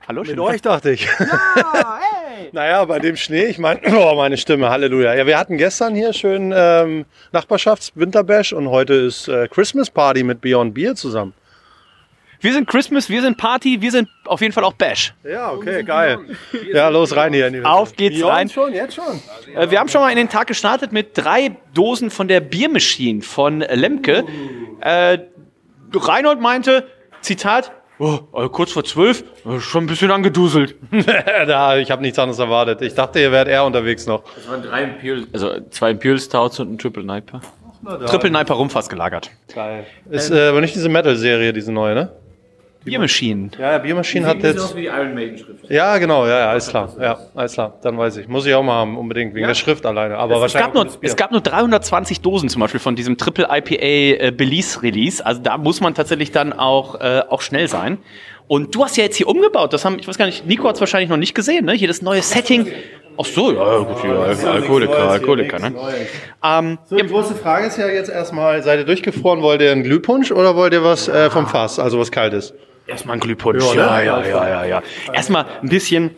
[0.06, 0.40] Hallo, Mit schön.
[0.40, 1.08] euch dachte ich.
[2.52, 5.14] naja, bei dem Schnee, ich meine, oh, meine Stimme, Halleluja.
[5.14, 10.42] Ja, wir hatten gestern hier schön ähm, Nachbarschafts-Winterbash und heute ist äh, Christmas Party mit
[10.42, 11.32] Beyond Beer zusammen.
[12.40, 15.12] Wir sind Christmas, wir sind Party, wir sind auf jeden Fall auch Bash.
[15.28, 16.18] Ja, okay, geil.
[16.72, 17.48] Ja, los rein hier.
[17.48, 18.48] In die Auf geht's rein.
[18.48, 19.20] schon, jetzt schon.
[19.54, 23.22] Äh, wir haben schon mal in den Tag gestartet mit drei Dosen von der Biermaschine
[23.22, 24.24] von Lemke.
[24.80, 25.18] Äh,
[25.92, 26.86] Reinhold meinte,
[27.22, 30.76] Zitat, oh, äh, kurz vor zwölf, äh, schon ein bisschen angeduselt.
[31.46, 32.82] da, ich habe nichts anderes erwartet.
[32.82, 34.22] Ich dachte, ihr wärt eher unterwegs noch.
[34.36, 37.40] Das waren drei Imperial, also zwei Imperial Stouts und ein Triple Niper.
[38.06, 39.30] Triple Niper rum fast gelagert.
[39.54, 39.86] Geil.
[40.10, 42.12] Ist äh, aber nicht diese Metal-Serie, diese neue, ne?
[42.88, 43.50] Biermaschinen.
[43.58, 44.74] Ja, ja, Biermaschine hat jetzt.
[44.76, 45.70] wie die Iron Maiden Schrift.
[45.70, 46.92] Ja, genau, ja, ja, alles klar.
[47.00, 47.74] Ja, alles klar.
[47.82, 48.28] Dann weiß ich.
[48.28, 50.16] Muss ich auch mal haben, unbedingt, wegen der Schrift alleine.
[50.18, 50.72] Aber Es wahrscheinlich.
[50.74, 54.82] gab, nur, es gab nur 320 Dosen zum Beispiel von diesem Triple IPA äh, Belize
[54.82, 55.24] Release.
[55.24, 57.98] Also da muss man tatsächlich dann auch, äh, auch schnell sein.
[58.46, 59.72] Und du hast ja jetzt hier umgebaut.
[59.72, 61.72] Das haben, ich weiß gar nicht, Nico hat es wahrscheinlich noch nicht gesehen, ne?
[61.74, 62.66] Hier das neue Setting.
[63.20, 65.74] Ach so, ja, gut, ja, Alkoholiker, Alkoholiker, ne?
[66.44, 69.82] Ähm, So, die große Frage ist ja jetzt erstmal, seid ihr durchgefroren, wollt ihr einen
[69.82, 72.54] Glühpunsch oder wollt ihr was äh, vom Fass, also was Kaltes?
[72.88, 73.64] Erstmal ein Glühpunsch.
[73.64, 73.80] Ja, ne?
[73.80, 74.82] Ja, ja, ja, ja, ja.
[75.12, 76.10] Erstmal ein bisschen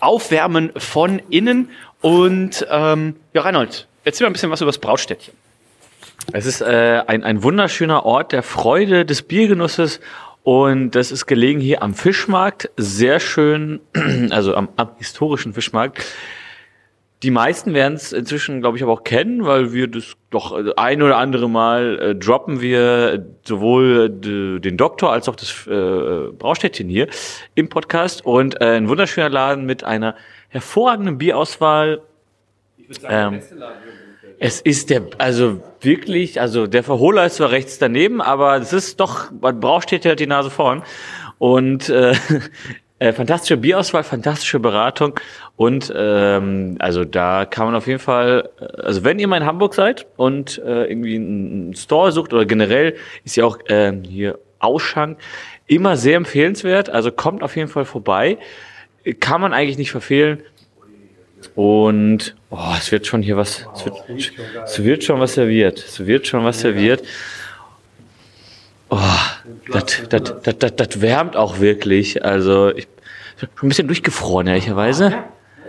[0.00, 1.70] aufwärmen von innen.
[2.02, 5.32] Und ähm, ja, Reinhold, erzähl mal ein bisschen was über das Brautstädtchen.
[6.32, 10.00] Es ist äh, ein, ein wunderschöner Ort der Freude, des Biergenusses
[10.42, 13.80] und das ist gelegen hier am Fischmarkt, sehr schön,
[14.30, 16.04] also am, am historischen Fischmarkt.
[17.26, 20.72] Die meisten werden es inzwischen, glaube ich, aber auch kennen, weil wir das doch äh,
[20.76, 26.30] ein oder andere Mal äh, droppen wir sowohl äh, den Doktor als auch das äh,
[26.38, 27.08] Braustädtchen hier
[27.56, 30.14] im Podcast und äh, ein wunderschöner Laden mit einer
[30.50, 32.00] hervorragenden Bierauswahl.
[33.08, 33.42] Ähm,
[34.38, 39.00] es ist der, also wirklich, also der Verholer ist zwar rechts daneben, aber es ist
[39.00, 40.84] doch, man braucht steht ja die Nase vorn.
[41.38, 42.14] Und äh,
[42.98, 45.20] äh, fantastische Bierauswahl, fantastische Beratung
[45.56, 49.46] und ähm, also da kann man auf jeden Fall, äh, also wenn ihr mal in
[49.46, 54.38] Hamburg seid und äh, irgendwie einen Store sucht oder generell ist ja auch äh, hier
[54.58, 55.18] Ausschank
[55.66, 56.90] immer sehr empfehlenswert.
[56.90, 58.38] Also kommt auf jeden Fall vorbei,
[59.20, 60.42] kann man eigentlich nicht verfehlen.
[61.54, 63.96] Und oh, es wird schon hier was, es wird,
[64.64, 65.78] es wird schon was serviert.
[65.78, 67.02] Es wird schon was serviert.
[68.88, 68.98] Oh,
[69.72, 72.24] das, wärmt auch wirklich.
[72.24, 75.24] Also ich bin schon ein bisschen durchgefroren, ehrlicherweise.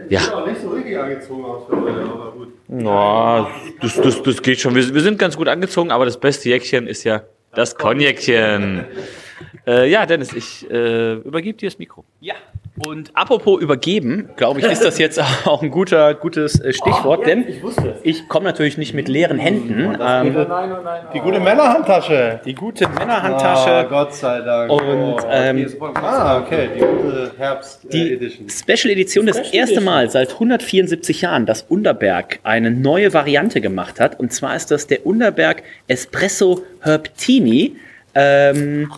[0.10, 0.22] Ja.
[0.46, 2.54] nicht so richtig angezogen aus für heute, aber gut.
[2.68, 3.50] Ja,
[3.82, 4.76] das, das, das geht schon.
[4.76, 8.86] Wir, wir sind ganz gut angezogen, aber das beste Jäckchen ist ja das Konjäckchen.
[9.68, 12.04] Äh, ja, Dennis, ich äh, übergebe dir das Mikro.
[12.22, 12.36] Ja.
[12.80, 17.46] Und apropos übergeben, glaube ich, ist das jetzt auch ein guter, gutes äh, Stichwort, denn
[18.04, 19.98] ich komme natürlich nicht mit leeren Händen.
[20.00, 20.46] Ähm,
[21.14, 22.40] Die gute Männerhandtasche.
[22.46, 23.88] die gute Männerhandtasche.
[23.90, 24.72] Gott sei Dank.
[24.72, 28.48] Und, ähm, ah, okay, die gute Herbst Die äh, Edition.
[28.50, 34.20] Special Edition das erste Mal seit 174 Jahren, dass Underberg eine neue Variante gemacht hat.
[34.20, 37.76] Und zwar ist das der Underberg Espresso Herbtini.
[38.14, 38.92] Ähm,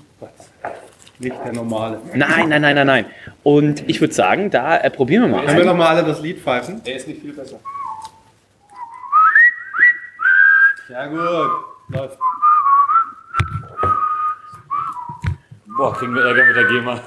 [1.20, 2.00] Nicht der normale.
[2.16, 3.06] nein, nein, nein, nein, nein.
[3.44, 5.46] Und ich würde sagen, da äh, probieren wir mal.
[5.46, 5.68] Können wir ein.
[5.68, 6.82] noch mal alle das Lied pfeifen?
[6.84, 7.60] Der ist nicht viel besser.
[10.90, 11.52] Ja gut.
[11.90, 12.18] Läuft.
[15.78, 17.00] Boah, kriegen wir Ärger mit der GEMA.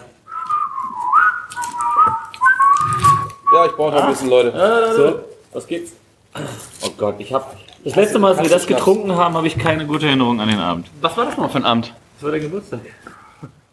[3.54, 4.52] Ja, ich brauche noch ein bisschen, Leute.
[4.96, 5.20] So,
[5.52, 5.92] was geht's?
[6.82, 7.56] Oh Gott, ich hab.
[7.84, 10.58] Das letzte Mal, als wir das getrunken haben, habe ich keine gute Erinnerung an den
[10.58, 10.86] Abend.
[11.00, 11.92] Was war das noch für ein Abend?
[12.14, 12.80] Das war der Geburtstag.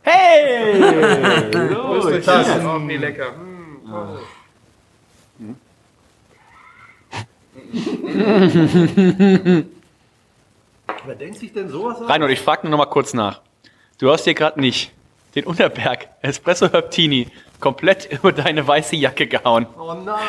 [0.04, 0.80] Hey!
[1.52, 2.66] Größte Tassen.
[2.66, 3.34] Oh, wie lecker.
[11.06, 12.10] Wer denkt sich denn sowas aus?
[12.10, 13.42] Reinhold, ich frage nur noch mal kurz nach.
[13.98, 14.92] Du hast hier gerade nicht
[15.36, 17.28] den Unterberg Espresso Herbtini
[17.60, 19.68] komplett über deine weiße Jacke gehauen.
[19.78, 20.20] Oh nein.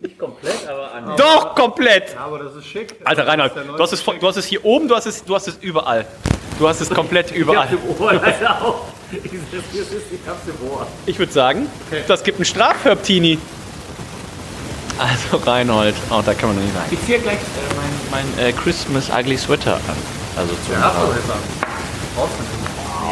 [0.00, 2.14] Nicht komplett, aber an Doch, komplett!
[2.14, 2.94] Ja, aber das ist schick.
[3.04, 5.24] Alter Reinhold, Das ist du hast, es, du hast es hier oben, du hast es,
[5.24, 6.06] du hast es überall.
[6.58, 7.68] Du hast es komplett überall.
[7.98, 8.82] Ohr leider auch.
[9.12, 9.30] Ich
[10.26, 10.86] hab's im Ohr.
[11.06, 11.66] Ich würde sagen,
[12.08, 13.38] das gibt einen Strafherbtini.
[14.98, 16.84] Also Reinhold, oh, da kann man noch nicht rein.
[16.90, 19.96] Ich ziehe gleich äh, mein, mein äh, Christmas Ugly Sweater an.
[20.36, 20.74] Also zum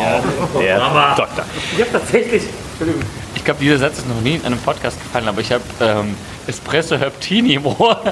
[0.00, 0.22] ja,
[0.58, 1.44] der Doktor.
[1.76, 2.42] Ich habe tatsächlich.
[2.70, 3.02] Entschuldigung.
[3.34, 6.16] Ich glaube, dieser Satz ist noch nie in einem Podcast gefallen, aber ich habe ähm,
[6.46, 8.02] Espresso Herbtini im Ohr.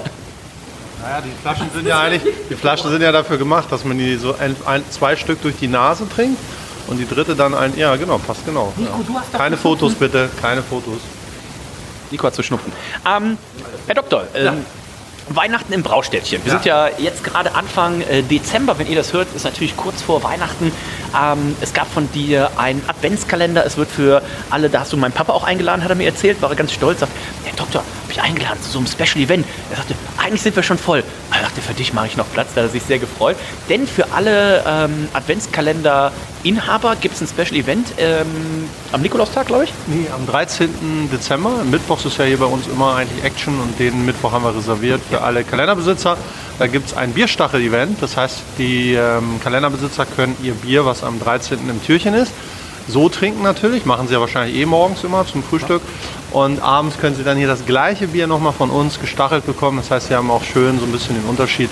[1.03, 4.17] Naja, die Flaschen sind ja eigentlich, die Flaschen sind ja dafür gemacht, dass man die
[4.17, 6.39] so ein, ein, zwei Stück durch die Nase trinkt
[6.87, 8.73] und die dritte dann ein, ja genau, passt genau.
[8.79, 9.37] ja.
[9.37, 11.01] Keine Fotos bitte, keine Fotos.
[12.11, 12.73] Nico hat zu schnupfen.
[13.05, 13.37] Ähm,
[13.87, 14.65] Herr Doktor, ähm,
[15.29, 16.45] Weihnachten im Braustädtchen.
[16.45, 20.03] Wir sind ja jetzt gerade Anfang äh, Dezember, wenn ihr das hört, ist natürlich kurz
[20.03, 20.73] vor Weihnachten.
[21.17, 23.65] Ähm, es gab von dir einen Adventskalender.
[23.65, 26.43] Es wird für alle, da hast du meinen Papa auch eingeladen, hat er mir erzählt,
[26.43, 27.01] war er ganz stolz.
[27.01, 27.13] Sagt,
[27.45, 29.47] Herr Doktor, habe ich eingeladen zu so einem Special Event.
[29.71, 31.03] Er sagte, eigentlich sind wir schon voll.
[31.33, 33.37] Er dachte, für dich mache ich noch Platz, da hat er sich sehr gefreut.
[33.69, 38.27] Denn für alle ähm, Adventskalender-Inhaber gibt es ein Special Event ähm,
[38.93, 39.73] am Nikolaustag, glaube ich.
[39.87, 41.11] Nee, am 13.
[41.13, 44.55] Dezember, Mittwochs ist ja hier bei uns immer eigentlich Action und den Mittwoch haben wir
[44.57, 46.17] reserviert für alle Kalenderbesitzer.
[46.59, 51.19] Da gibt es ein Bierstachel-Event, das heißt, die ähm, Kalenderbesitzer können ihr Bier, was am
[51.19, 51.69] 13.
[51.69, 52.33] im Türchen ist,
[52.89, 55.83] so trinken natürlich, machen sie ja wahrscheinlich eh morgens immer zum Frühstück.
[56.33, 59.77] Und abends können sie dann hier das gleiche Bier nochmal von uns gestachelt bekommen.
[59.79, 61.69] Das heißt, sie haben auch schön so ein bisschen den Unterschied,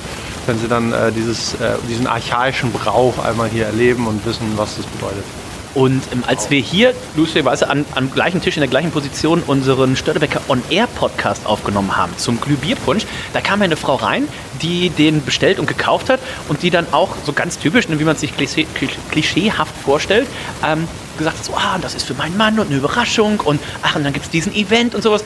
[0.47, 4.77] wenn sie dann äh, dieses, äh, diesen archaischen Brauch einmal hier erleben und wissen, was
[4.77, 5.25] das bedeutet.
[5.75, 9.97] Und ähm, als wir hier lustigerweise an, am gleichen Tisch in der gleichen Position unseren
[9.97, 14.27] Störtebecker On Air Podcast aufgenommen haben zum Glühbierpunsch, da kam eine Frau rein,
[14.63, 18.05] die den bestellt und gekauft hat und die dann auch so ganz typisch, ne, wie
[18.05, 18.67] man sich klischee,
[19.11, 20.27] klischeehaft vorstellt,
[20.67, 23.95] ähm, gesagt hat, so, ah, das ist für meinen Mann und eine Überraschung und ach,
[23.95, 25.23] und dann gibt es diesen Event und sowas.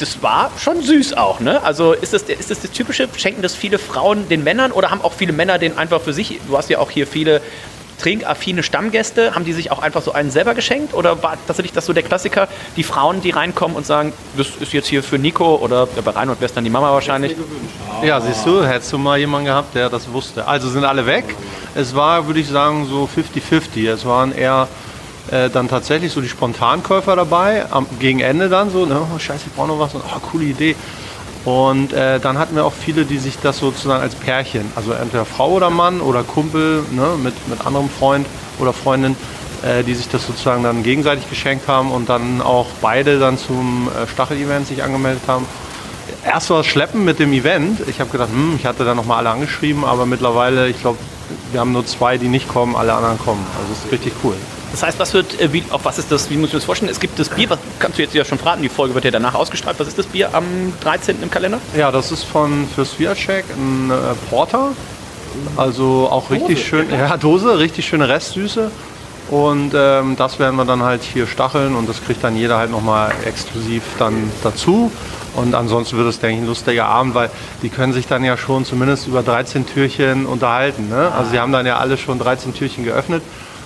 [0.00, 1.62] Das war schon süß auch, ne?
[1.62, 5.00] Also ist das, ist das das Typische, schenken das viele Frauen den Männern oder haben
[5.00, 6.40] auch viele Männer den einfach für sich?
[6.48, 7.40] Du hast ja auch hier viele
[8.04, 10.92] trinkaffine Stammgäste, haben die sich auch einfach so einen selber geschenkt?
[10.92, 14.74] Oder war tatsächlich das so der Klassiker, die Frauen, die reinkommen und sagen, das ist
[14.74, 17.34] jetzt hier für Nico oder ja, bei Reinhold wäre es dann die Mama wahrscheinlich?
[18.02, 20.46] Ja, siehst du, hättest du mal jemanden gehabt, der das wusste.
[20.46, 21.24] Also sind alle weg.
[21.74, 23.90] Es war, würde ich sagen, so 50-50.
[23.90, 24.68] Es waren eher
[25.30, 29.44] äh, dann tatsächlich so die Spontankäufer dabei, am, gegen Ende dann so, ne, oh, scheiße,
[29.46, 30.76] ich brauche noch was und oh, coole Idee.
[31.44, 35.26] Und äh, dann hatten wir auch viele, die sich das sozusagen als Pärchen, also entweder
[35.26, 38.26] Frau oder Mann oder Kumpel ne, mit, mit anderem Freund
[38.58, 39.14] oder Freundin,
[39.62, 43.88] äh, die sich das sozusagen dann gegenseitig geschenkt haben und dann auch beide dann zum
[43.88, 45.44] äh, Stachel-Event sich angemeldet haben.
[46.24, 47.80] Erst war es Schleppen mit dem Event.
[47.88, 50.98] Ich habe gedacht, hm, ich hatte dann nochmal alle angeschrieben, aber mittlerweile, ich glaube,
[51.52, 53.44] wir haben nur zwei, die nicht kommen, alle anderen kommen.
[53.60, 54.34] Also es ist richtig cool.
[54.74, 56.64] Das heißt, was wird, äh, wie, auf was ist das, wie muss ich mir das
[56.64, 56.90] vorstellen?
[56.90, 59.12] Es gibt das Bier, was kannst du jetzt ja schon verraten, die Folge wird ja
[59.12, 59.78] danach ausgestrahlt.
[59.78, 60.44] Was ist das Bier am
[60.80, 61.22] 13.
[61.22, 61.60] im Kalender?
[61.76, 63.94] Ja, das ist von Fürst Viacek ein äh,
[64.30, 64.70] Porter.
[65.56, 68.72] Also auch richtig schön, ja, Dose, richtig schöne Restsüße.
[69.30, 72.72] Und ähm, das werden wir dann halt hier stacheln und das kriegt dann jeder halt
[72.72, 74.90] nochmal exklusiv dann dazu.
[75.36, 77.30] Und ansonsten wird es, denke ich, ein lustiger Abend, weil
[77.62, 80.88] die können sich dann ja schon zumindest über 13 Türchen unterhalten.
[80.88, 81.12] Ne?
[81.16, 83.22] Also sie haben dann ja alle schon 13 Türchen geöffnet.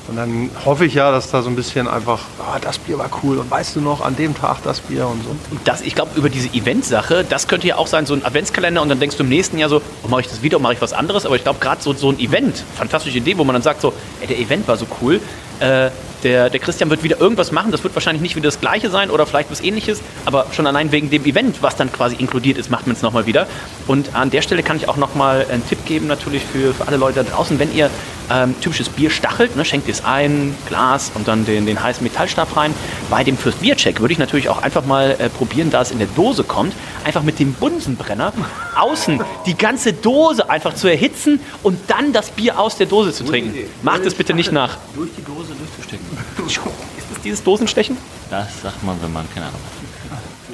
[0.09, 3.11] Und dann hoffe ich ja, dass da so ein bisschen einfach, ah, das Bier war
[3.23, 5.31] cool und weißt du noch, an dem Tag das Bier und so.
[5.51, 8.81] Und das, ich glaube, über diese Event-Sache, das könnte ja auch sein, so ein Adventskalender
[8.81, 10.81] und dann denkst du im nächsten Jahr so, oh, mache ich das wieder, mache ich
[10.81, 11.27] was anderes.
[11.27, 13.93] Aber ich glaube, gerade so, so ein Event, fantastische Idee, wo man dann sagt so,
[14.23, 15.21] ey, der Event war so cool,
[15.61, 15.91] äh,
[16.23, 19.11] der, der Christian wird wieder irgendwas machen, das wird wahrscheinlich nicht wieder das gleiche sein
[19.11, 22.71] oder vielleicht was ähnliches, aber schon allein wegen dem Event, was dann quasi inkludiert ist,
[22.71, 23.47] macht man es nochmal wieder.
[23.87, 26.97] Und an der Stelle kann ich auch nochmal einen Tipp geben, natürlich für, für alle
[26.97, 27.91] Leute da draußen, wenn ihr
[28.31, 32.03] ähm, typisches Bier stachelt, ne, schenkt ihr es ein, Glas und dann den, den heißen
[32.03, 32.75] Metallstab rein.
[33.11, 35.99] Bei dem Fürst Biercheck würde ich natürlich auch einfach mal äh, probieren, da es in
[35.99, 38.33] der Dose kommt, einfach mit dem Bunsenbrenner
[38.77, 43.25] außen die ganze Dose einfach zu erhitzen und dann das Bier aus der Dose zu
[43.25, 43.55] trinken.
[43.83, 44.79] Macht es bitte nicht nach.
[44.95, 46.07] Durch die Dose durchzustecken.
[46.47, 47.97] Ist das dieses Dosenstechen?
[48.31, 49.88] Das sagt man, wenn man keine Ahnung hat.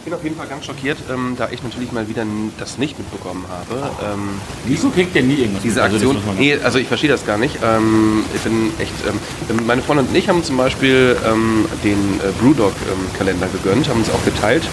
[0.04, 2.26] Ich bin auf jeden Fall ganz schockiert, ähm, da ich natürlich mal wieder
[2.58, 3.90] das nicht mitbekommen habe.
[4.04, 5.62] Ähm, Wieso kriegt der nie irgendwas?
[5.62, 5.82] diese?
[5.82, 7.56] Also, Aktion, man- nee, also ich verstehe das gar nicht.
[7.64, 12.32] Ähm, ich bin echt, ähm, meine Freundin und ich haben zum Beispiel ähm, den äh,
[12.38, 14.64] Brewdog-Kalender gegönnt, haben uns auch geteilt.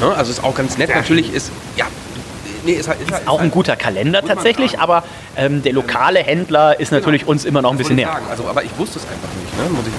[0.00, 0.90] Ja, also ist auch ganz nett.
[0.94, 1.86] Natürlich ist, ja,
[2.64, 5.02] nee, ist halt, ist halt, Auch ein guter Kalender tatsächlich, aber
[5.36, 8.06] ähm, der lokale Händler ist natürlich uns immer noch ein bisschen näher.
[8.06, 8.26] sagen.
[8.30, 9.68] Also, aber ich wusste es einfach nicht, ne?
[9.76, 9.92] muss ich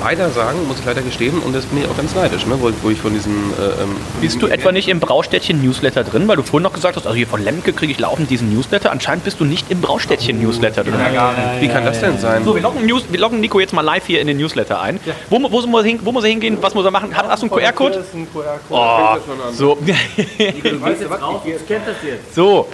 [0.00, 2.70] leider sagen, muss ich leider gestehen, und das bin ich auch ganz neidisch, ne, wo,
[2.82, 3.32] wo ich von diesen.
[3.32, 6.26] Äh, ähm, Bist du etwa nicht im Braustädtchen-Newsletter drin?
[6.28, 8.90] Weil du vorhin noch gesagt hast, also hier von Lemke kriege ich laufend diesen Newsletter.
[8.90, 10.94] Anscheinend bist du nicht im Braustädtchen-Newsletter drin.
[11.60, 12.44] Wie kann das denn sein?
[12.44, 14.98] So, wir loggen, News, wir loggen Nico jetzt mal live hier in den Newsletter ein.
[15.28, 16.58] Wo, wo, muss er hin, wo muss er hingehen?
[16.60, 17.16] Was muss er machen?
[17.16, 17.94] Hat, hast du einen QR-Code?
[17.96, 18.60] Das ist ein QR-Code.
[18.70, 19.16] Oh,
[19.52, 19.78] so.
[22.34, 22.68] so.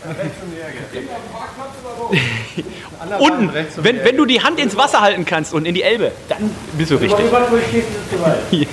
[3.18, 3.50] Unten,
[3.82, 6.90] wenn, wenn du die Hand ins Wasser halten kannst und in die Elbe, dann bist
[6.90, 7.18] du richtig.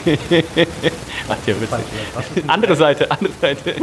[1.29, 1.79] Ach, der witzig.
[2.47, 3.75] Andere Seite, andere Seite.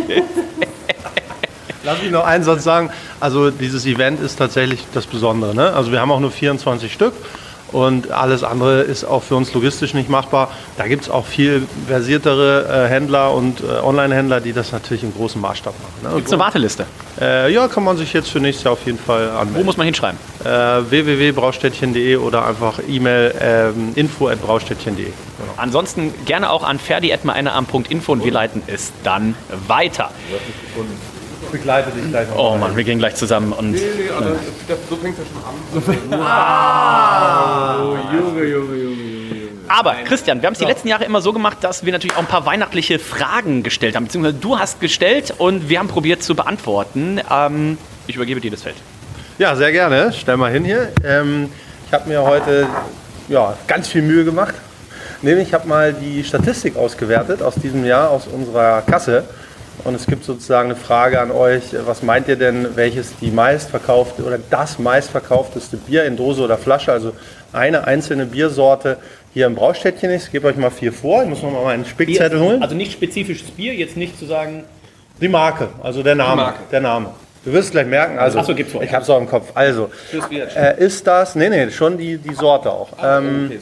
[1.84, 2.90] Lass mich noch einen Satz sagen.
[3.20, 5.54] Also dieses Event ist tatsächlich das Besondere.
[5.54, 5.72] Ne?
[5.72, 7.12] Also wir haben auch nur 24 Stück
[7.74, 10.50] und alles andere ist auch für uns logistisch nicht machbar.
[10.78, 15.12] Da gibt es auch viel versiertere äh, Händler und äh, Online-Händler, die das natürlich im
[15.12, 16.08] großen Maßstab machen.
[16.08, 16.14] Ne?
[16.16, 16.86] Gibt es eine Warteliste?
[17.20, 19.66] Äh, ja, kann man sich jetzt für nächstes Jahr auf jeden Fall Wo anmelden.
[19.66, 20.18] muss man hinschreiben?
[20.44, 25.06] Äh, www.braustädtchen.de oder einfach E-Mail ähm, info.braustädtchen.de.
[25.06, 25.12] Genau.
[25.56, 29.34] Ansonsten gerne auch an ferdi.meinearm.info und wir leiten es dann
[29.66, 30.10] weiter.
[31.54, 32.36] Ich begleite dich gleich noch.
[32.36, 36.24] Oh Mann, wir gehen gleich zusammen und so fängt es ja schon an.
[39.68, 42.22] Aber Christian, wir haben es die letzten Jahre immer so gemacht, dass wir natürlich auch
[42.22, 46.34] ein paar weihnachtliche Fragen gestellt haben, beziehungsweise du hast gestellt und wir haben probiert zu
[46.34, 47.20] beantworten.
[47.30, 48.76] Ähm, ich übergebe dir das Feld.
[49.38, 50.12] Ja, sehr gerne.
[50.12, 50.90] Stell mal hin hier.
[51.04, 51.50] Ähm,
[51.86, 52.66] ich habe mir heute
[53.28, 54.56] ja, ganz viel Mühe gemacht.
[55.22, 59.22] Nämlich, ich habe mal die Statistik ausgewertet aus diesem Jahr aus unserer Kasse.
[59.82, 61.62] Und es gibt sozusagen eine Frage an euch.
[61.84, 66.92] Was meint ihr denn, welches die meistverkaufte oder das meistverkaufteste Bier in Dose oder Flasche,
[66.92, 67.12] also
[67.52, 68.98] eine einzelne Biersorte
[69.32, 70.26] hier im Braustädtchen ist?
[70.26, 71.22] Ich gebe euch mal vier vor.
[71.22, 72.62] Ich muss noch mal meinen Spickzettel holen.
[72.62, 74.64] Also nicht spezifisches Bier, jetzt nicht zu sagen.
[75.20, 76.54] Die Marke, also der Name.
[76.70, 77.10] Der Name.
[77.44, 78.18] Du wirst es gleich merken.
[78.18, 78.82] Also, Ach so, gibt's vor.
[78.82, 79.50] ich habe es auch im Kopf.
[79.54, 79.90] Also,
[80.56, 82.88] äh, ist das, nee, nee, schon die, die Sorte auch.
[83.02, 83.52] ähm,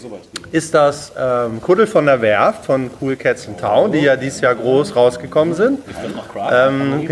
[0.52, 4.40] ist das ähm, Kuddel von der Werft von Cool Cats in Town, die ja dieses
[4.40, 5.80] Jahr groß rausgekommen sind.
[6.52, 7.08] Ähm,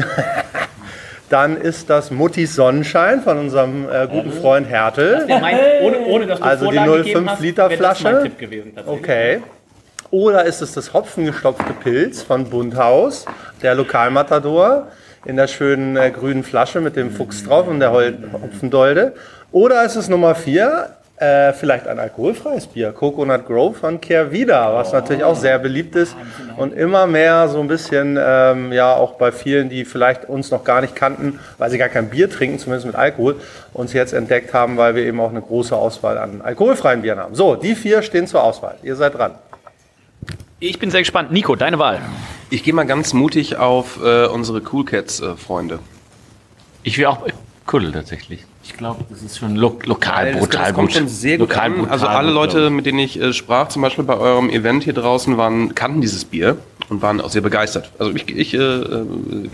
[1.28, 5.26] dann ist das Muttis Sonnenschein von unserem äh, guten Freund Hertel.
[5.82, 8.22] ohne, ohne dass du Also die Vorlagen 0,5 gegeben hast, Liter das Flasche.
[8.22, 8.72] Tipp gewesen.
[8.86, 9.40] Okay.
[10.12, 13.26] Oder ist es das hopfengestopfte Pilz von Bundhaus,
[13.62, 14.88] der Lokalmatador,
[15.24, 19.14] in der schönen äh, grünen Flasche mit dem Fuchs drauf und der Hopfendolde?
[19.52, 24.92] Oder ist es Nummer 4, äh, vielleicht ein alkoholfreies Bier, Coconut Grove von Kehrwieder, was
[24.92, 26.16] natürlich auch sehr beliebt ist
[26.56, 30.64] und immer mehr so ein bisschen, ähm, ja, auch bei vielen, die vielleicht uns noch
[30.64, 33.36] gar nicht kannten, weil sie gar kein Bier trinken, zumindest mit Alkohol,
[33.74, 37.34] uns jetzt entdeckt haben, weil wir eben auch eine große Auswahl an alkoholfreien Bieren haben.
[37.34, 38.76] So, die vier stehen zur Auswahl.
[38.82, 39.32] Ihr seid dran.
[40.62, 41.32] Ich bin sehr gespannt.
[41.32, 42.02] Nico, deine Wahl.
[42.50, 45.78] Ich gehe mal ganz mutig auf äh, unsere Cool Cats äh, Freunde.
[46.82, 47.26] Ich will auch
[47.64, 48.44] Kuddel tatsächlich.
[48.62, 50.96] Ich glaube, das ist schon lo lokal Weil das, brutal das kommt gut.
[50.98, 51.76] schon sehr gut lokal an.
[51.78, 54.92] brutal Also alle Leute, mit denen ich äh, sprach, zum Beispiel bei eurem Event hier
[54.92, 56.58] draußen, waren, kannten dieses Bier
[56.90, 57.90] und waren auch sehr begeistert.
[57.98, 59.06] Also ich, ich äh, äh,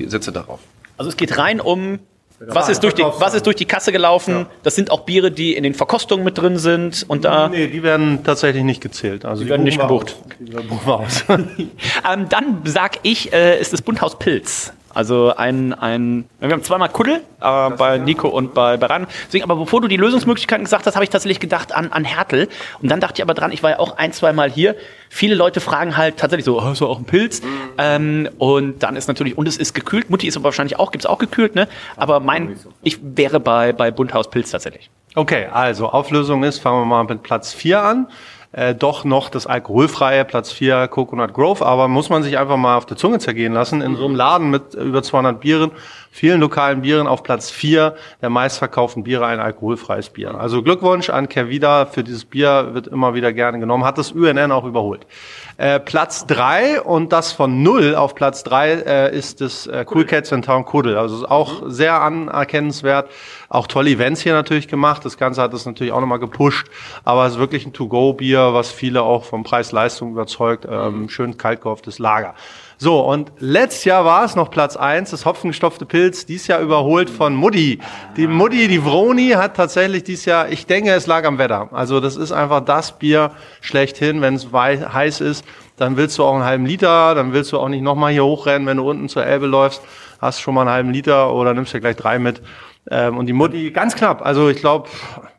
[0.09, 0.59] setze darauf.
[0.97, 2.01] Also es geht rein um,
[2.39, 4.47] was ist durch die, was ist durch die Kasse gelaufen.
[4.63, 7.05] Das sind auch Biere, die in den Verkostungen mit drin sind.
[7.09, 9.25] Und da, Nee, die werden tatsächlich nicht gezählt.
[9.25, 10.17] Also die, werden nicht gebucht.
[10.19, 10.37] aus.
[10.39, 11.25] Die buchen wir aus.
[11.29, 14.73] ähm, dann sag ich, äh, ist das Bunthaus Pilz.
[14.97, 19.07] Also ein, ein, wir haben zweimal Kuddel äh, bei Nico und bei, bei Ran.
[19.27, 22.49] Deswegen, aber bevor du die Lösungsmöglichkeiten gesagt hast, habe ich tatsächlich gedacht an, an Hertel.
[22.81, 24.75] Und dann dachte ich aber dran, ich war ja auch ein, zwei Mal hier.
[25.11, 27.43] Viele Leute fragen halt tatsächlich so, oh, ist auch ein Pilz?
[27.77, 30.09] Ähm, und dann ist natürlich, und es ist gekühlt.
[30.09, 31.69] Mutti ist aber wahrscheinlich auch, gibt's auch gekühlt, ne?
[31.99, 34.89] Aber mein, ich wäre bei, bei Bunthaus Pilz tatsächlich.
[35.15, 38.07] Okay, also Auflösung ist, fangen wir mal mit Platz 4 an.
[38.53, 42.77] Äh, doch noch das alkoholfreie Platz 4 Coconut Grove, aber muss man sich einfach mal
[42.77, 43.83] auf der Zunge zergehen lassen.
[43.83, 45.73] In so einem Laden mit über 200 Bieren,
[46.11, 50.35] vielen lokalen Bieren auf Platz 4 der meistverkauften Biere ein alkoholfreies Bier.
[50.35, 54.53] Also Glückwunsch an Kervida für dieses Bier, wird immer wieder gerne genommen, hat das UNN
[54.53, 55.07] auch überholt.
[55.59, 60.05] Äh, Platz 3 und das von 0 auf Platz 3 äh, ist das äh, Cool
[60.05, 60.99] Cats in Town Kuddel.
[60.99, 63.11] Also ist auch sehr anerkennenswert.
[63.49, 65.05] Auch tolle Events hier natürlich gemacht.
[65.05, 66.69] Das Ganze hat das natürlich auch nochmal gepusht.
[67.05, 70.67] Aber es ist wirklich ein To-Go-Bier, was viele auch vom Preis-Leistung überzeugt.
[70.71, 72.35] Ähm, schön kalt gehoftes Lager.
[72.79, 77.09] So, und letztes Jahr war es noch Platz eins, das hopfengestopfte Pilz, dies Jahr überholt
[77.09, 77.79] von Muddy.
[78.19, 81.71] Die Muddy, die Vroni, hat tatsächlich dies Jahr, ich denke, es lag am Wetter.
[81.73, 83.31] Also das ist einfach das Bier
[83.63, 85.47] schlechthin, wenn es heiß ist,
[85.79, 88.67] dann willst du auch einen halben Liter, dann willst du auch nicht nochmal hier hochrennen,
[88.69, 89.81] wenn du unten zur Elbe läufst,
[90.21, 92.43] hast schon mal einen halben Liter oder nimmst dir gleich drei mit.
[92.91, 94.91] Ähm, und die Muddy, ganz knapp, also ich glaube,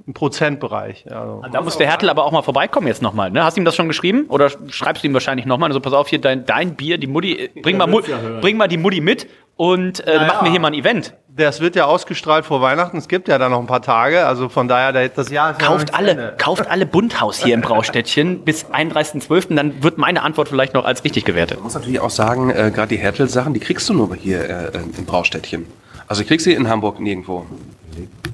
[0.08, 1.06] im Prozentbereich.
[1.12, 1.44] Also.
[1.52, 3.30] Da muss der Hertel aber auch mal vorbeikommen jetzt nochmal.
[3.30, 3.44] Ne?
[3.44, 4.26] Hast du ihm das schon geschrieben?
[4.30, 5.70] Oder schreibst du ihm wahrscheinlich nochmal?
[5.70, 8.00] Also pass auf, hier dein, dein Bier, die Mutti, äh, bring mal, Mu
[8.40, 9.28] bring mal die Mutti mit
[9.58, 11.14] und äh, machen wir hier mal ein Event.
[11.28, 12.98] Das wird ja ausgestrahlt vor Weihnachten.
[12.98, 14.26] Es gibt ja da noch ein paar Tage.
[14.26, 16.36] Also von daher, das Jahr ist ja Kauft zu alle, Ende.
[16.38, 19.56] kauft alle Bunthaus hier im Braustädtchen bis 31.12.
[19.56, 21.58] Dann wird meine Antwort vielleicht noch als richtig gewertet.
[21.58, 24.72] Man muss natürlich auch sagen, äh, gerade die Hertel-Sachen, die kriegst du nur hier äh,
[24.98, 25.68] im Braustädtchen.
[26.08, 27.46] Also ich krieg sie in Hamburg nirgendwo.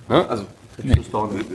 [0.08, 0.26] Ne?
[0.30, 0.46] Also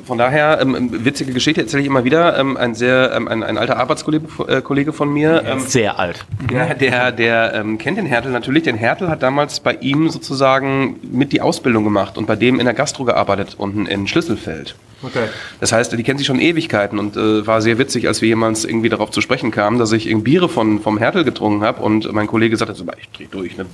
[0.05, 2.39] von daher, ähm, witzige Geschichte erzähle ich immer wieder.
[2.39, 6.25] Ähm, ein sehr, ähm, ein, ein alter Arbeitskollege äh, Kollege von mir, ähm, Sehr alt.
[6.51, 8.63] der, der, der ähm, kennt den Hertel natürlich.
[8.63, 12.65] Den Hertel hat damals bei ihm sozusagen mit die Ausbildung gemacht und bei dem in
[12.65, 14.77] der Gastro gearbeitet, unten in Schlüsselfeld.
[15.03, 15.29] Okay.
[15.61, 18.65] Das heißt, die kennen sich schon Ewigkeiten und äh, war sehr witzig, als wir jemals
[18.65, 22.13] irgendwie darauf zu sprechen kamen, dass ich irgendwie Biere von, vom Hertel getrunken habe und
[22.13, 23.57] mein Kollege sagte so, "Na, ich dreh durch.
[23.57, 23.67] Ne?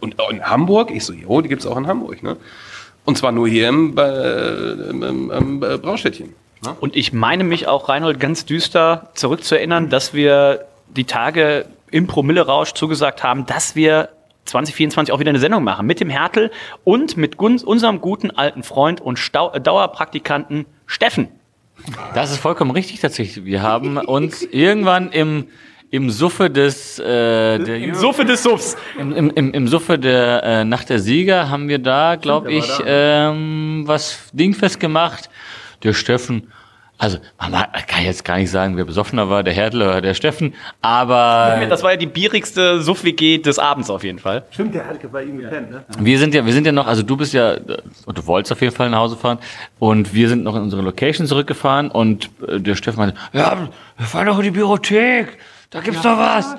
[0.00, 0.90] Und in Hamburg?
[0.90, 2.22] Ich so, jo, die gibt's auch in Hamburg.
[2.22, 2.36] Ne?
[3.04, 6.34] Und zwar nur hier im, äh, im, im, im äh, Braustädtchen.
[6.64, 6.74] Ne?
[6.80, 12.72] Und ich meine mich auch, Reinhold, ganz düster zurückzuerinnern, dass wir die Tage im Promillerausch
[12.72, 14.08] zugesagt haben, dass wir
[14.46, 16.50] 2024 auch wieder eine Sendung machen mit dem Härtel
[16.82, 21.28] und mit unserem guten alten Freund und Stau äh, Dauerpraktikanten Steffen.
[22.14, 23.44] Das ist vollkommen richtig tatsächlich.
[23.44, 25.48] Wir haben uns irgendwann im,
[25.94, 27.04] im Suffe des äh,
[27.60, 28.76] der Im Suffe des Suffs.
[28.98, 32.68] Im, im, im, Im Suffe der äh, Nacht der Sieger haben wir da, glaube ich,
[32.84, 35.30] ähm, was dingfest gemacht.
[35.84, 36.50] Der Steffen,
[36.98, 37.52] also man
[37.86, 41.84] kann jetzt gar nicht sagen, wer besoffener war, der Hertel oder der Steffen, aber Das
[41.84, 44.42] war ja die bierigste Suff-WG des Abends auf jeden Fall.
[44.50, 45.84] Stimmt, der hat bei ihm gepennt, ne?
[46.00, 47.56] wir sind ja, wir sind ja noch, also du bist ja,
[48.06, 49.38] und du wolltest auf jeden Fall nach Hause fahren
[49.78, 54.06] und wir sind noch in unsere Location zurückgefahren und äh, der Steffen meinte, ja, wir
[54.06, 55.38] fahren doch in die Bibliothek,
[55.74, 56.56] da gibt's doch was.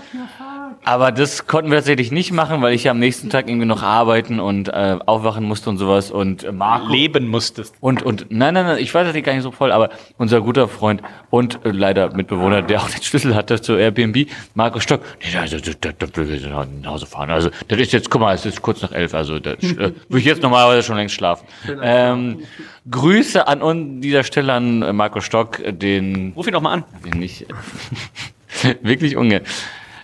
[0.84, 3.82] Aber das konnten wir tatsächlich nicht machen, weil ich ja am nächsten Tag irgendwie noch
[3.82, 7.76] arbeiten und äh, aufwachen musste und sowas und äh, Marco Leben musstest.
[7.80, 10.42] und und nein nein nein ich weiß das nicht gar nicht so voll, aber unser
[10.42, 15.00] guter Freund und äh, leider Mitbewohner, der auch den Schlüssel hatte zur Airbnb, Marco Stock,
[15.24, 17.32] nee, da, da, da, da, da will ich nach Hause fahren.
[17.32, 20.20] Also das ist jetzt, guck mal, es ist kurz nach elf, also da äh, würde
[20.20, 21.48] ich jetzt normalerweise schon längst schlafen.
[21.82, 22.40] Ähm,
[22.92, 26.84] Grüße an dieser Stelle an äh, Marco Stock, den Ruf ihn noch mal an.
[27.06, 27.48] den ich
[28.82, 29.44] wirklich ungern.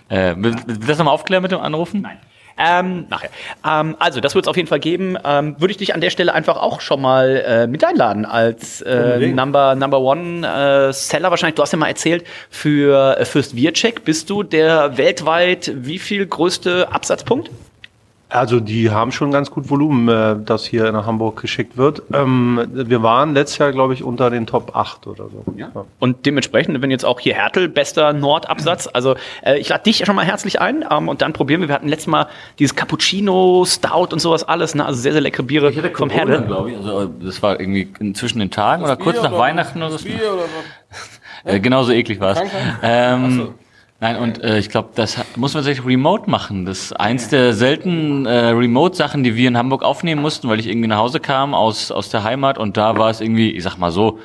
[0.08, 2.02] Äh, will, will das nochmal aufklären mit dem Anrufen?
[2.02, 2.18] Nein.
[2.58, 3.30] Ähm, nachher.
[3.66, 5.16] Ähm, also, das wird es auf jeden Fall geben.
[5.24, 8.82] Ähm, Würde ich dich an der Stelle einfach auch schon mal äh, mit einladen als
[8.82, 11.54] äh, Number, Number One äh, Seller wahrscheinlich.
[11.54, 16.26] Du hast ja mal erzählt, für äh, Fürst Wircheck bist du der weltweit wie viel
[16.26, 17.50] größte Absatzpunkt?
[18.32, 22.02] Also die haben schon ganz gut Volumen, äh, das hier nach Hamburg geschickt wird.
[22.14, 25.44] Ähm, wir waren letztes Jahr, glaube ich, unter den Top 8 oder so.
[25.54, 25.70] Ja.
[25.98, 30.16] Und dementsprechend, wenn jetzt auch hier Hertel, bester Nordabsatz, also äh, ich lade dich schon
[30.16, 31.68] mal herzlich ein ähm, und dann probieren wir.
[31.68, 32.26] Wir hatten letztes Mal
[32.58, 34.86] dieses Cappuccino, Stout und sowas alles, ne?
[34.86, 36.42] also sehr, sehr leckere Biere vom Hertel.
[36.42, 36.76] glaube ich.
[36.78, 40.08] Also, das war irgendwie zwischen den Tagen oder kurz nach Weihnachten oder so.
[41.44, 42.40] Äh, genauso eklig war es.
[42.84, 43.48] Ähm,
[44.02, 46.66] Nein, und äh, ich glaube, das muss man tatsächlich remote machen.
[46.66, 50.66] Das ist eins der seltenen äh, Remote-Sachen, die wir in Hamburg aufnehmen mussten, weil ich
[50.66, 53.76] irgendwie nach Hause kam aus, aus der Heimat und da war es irgendwie, ich sag
[53.76, 54.18] mal so,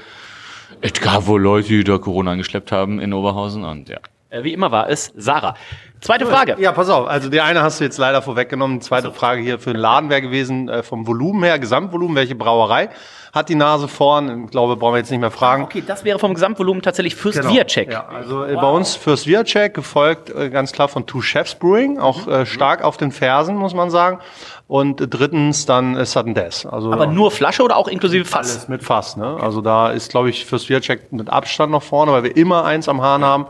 [0.82, 4.00] es gab wohl Leute, die da Corona angeschleppt haben in Oberhausen und ja.
[4.30, 5.56] Äh, wie immer war es Sarah.
[6.02, 6.58] Zweite Frage.
[6.60, 7.08] Ja, pass auf.
[7.08, 8.80] Also die eine hast du jetzt leider vorweggenommen.
[8.80, 12.36] Die zweite Frage hier für den Laden wäre gewesen, äh, vom Volumen her, Gesamtvolumen, welche
[12.36, 12.90] Brauerei
[13.34, 14.46] hat die Nase vorn?
[14.46, 15.64] Ich glaube, brauchen wir jetzt nicht mehr fragen.
[15.64, 17.54] Okay, das wäre vom Gesamtvolumen tatsächlich Fürst Genau.
[17.54, 17.92] Wircheck.
[17.92, 22.00] Ja, also äh, bei uns Fürst Wircheck, gefolgt äh, ganz klar von Two Chefs Brewing,
[22.00, 24.20] auch äh, stark auf den Fersen, muss man sagen.
[24.68, 26.66] Und drittens dann äh, Sudden Death.
[26.70, 28.52] Also Aber nur Flasche oder auch inklusive Fass?
[28.52, 29.16] alles mit Fass.
[29.16, 29.38] Ne?
[29.40, 32.90] Also da ist, glaube ich, Fürst Wircheck mit Abstand noch vorne, weil wir immer eins
[32.90, 33.46] am Hahn haben.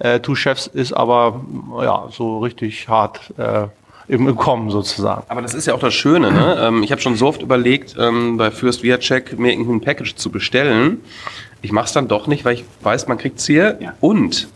[0.00, 1.40] Äh, Two Chefs ist aber
[1.82, 3.68] ja so richtig hart äh,
[4.08, 5.22] im, im Kommen sozusagen.
[5.28, 6.56] Aber das ist ja auch das Schöne, ne?
[6.66, 10.30] Ähm, ich habe schon so oft überlegt, ähm, bei Fürst Viacek mir irgendein Package zu
[10.30, 11.00] bestellen.
[11.62, 13.78] Ich mache es dann doch nicht, weil ich weiß, man kriegt's hier.
[14.00, 14.48] Und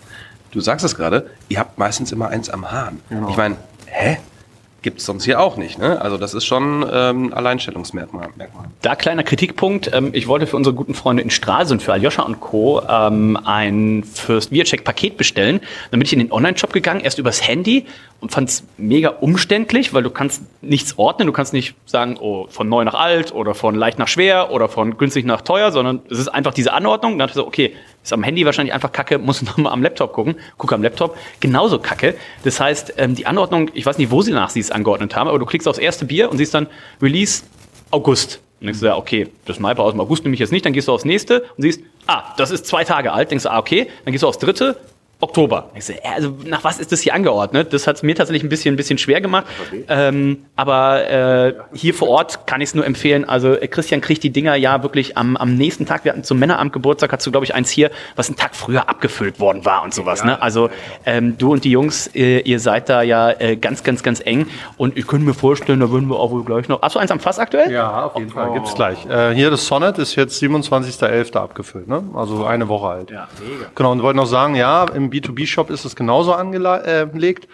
[0.50, 3.00] du sagst es gerade, ihr habt meistens immer eins am Hahn.
[3.28, 3.56] Ich meine,
[3.86, 4.18] hä?
[4.82, 6.00] Gibt's sonst hier auch nicht, ne?
[6.00, 8.28] Also das ist schon ähm, Alleinstellungsmerkmal.
[8.36, 8.66] Merkmal.
[8.80, 9.90] Da kleiner Kritikpunkt.
[9.92, 12.80] Ähm, ich wollte für unsere guten Freunde in Stralsund, für Aljoscha und Co.
[12.88, 15.60] Ähm, ein Fürst Viacek-Paket bestellen.
[15.90, 17.84] Dann bin ich in den Online-Shop gegangen, erst übers Handy
[18.20, 21.26] und fand es mega umständlich, weil du kannst nichts ordnen.
[21.26, 24.68] Du kannst nicht sagen, oh, von neu nach alt oder von leicht nach schwer oder
[24.68, 27.12] von günstig nach teuer, sondern es ist einfach diese Anordnung.
[27.12, 30.12] Dann dachte ich so, okay, ist am Handy wahrscheinlich einfach kacke, muss nochmal am Laptop
[30.12, 30.36] gucken.
[30.58, 32.14] Guck am Laptop, genauso kacke.
[32.44, 35.28] Das heißt, ähm, die Anordnung, ich weiß nicht, wo sie nach sie es angeordnet haben,
[35.28, 36.66] aber du klickst aufs erste Bier und siehst dann
[37.02, 37.42] Release
[37.90, 38.40] August.
[38.60, 40.74] Und denkst du, ja, okay, das Sniper aus dem August nehme ich jetzt nicht, dann
[40.74, 43.58] gehst du aufs nächste und siehst, ah, das ist zwei Tage alt, denkst du, ah,
[43.58, 44.76] okay, dann gehst du aufs dritte,
[45.20, 45.70] Oktober.
[45.78, 47.72] So, äh, also nach was ist das hier angeordnet?
[47.72, 49.46] Das hat es mir tatsächlich ein bisschen, ein bisschen schwer gemacht.
[49.88, 53.28] Ähm, aber äh, hier vor Ort kann ich es nur empfehlen.
[53.28, 56.04] Also äh, Christian kriegt die Dinger ja wirklich am, am nächsten Tag.
[56.04, 58.88] Wir hatten zum Männeramt Geburtstag, hast du, glaube ich, eins hier, was einen Tag früher
[58.88, 60.24] abgefüllt worden war und sowas.
[60.24, 60.40] Ne?
[60.40, 60.70] Also
[61.04, 64.46] ähm, du und die Jungs, äh, ihr seid da ja äh, ganz, ganz, ganz eng.
[64.76, 66.80] Und ich könnte mir vorstellen, da würden wir auch wohl gleich noch.
[66.82, 67.70] Hast du eins am Fass aktuell?
[67.70, 68.52] Ja, auf jeden Fall.
[68.52, 69.04] Gibt's gleich.
[69.06, 71.36] Äh, hier das Sonnet ist jetzt 27.11.
[71.36, 72.02] abgefüllt, ne?
[72.14, 73.10] Also eine Woche alt.
[73.10, 73.70] Ja, mega.
[73.74, 77.48] Genau, und wollte noch sagen, ja, im B2B-Shop ist es genauso angelegt.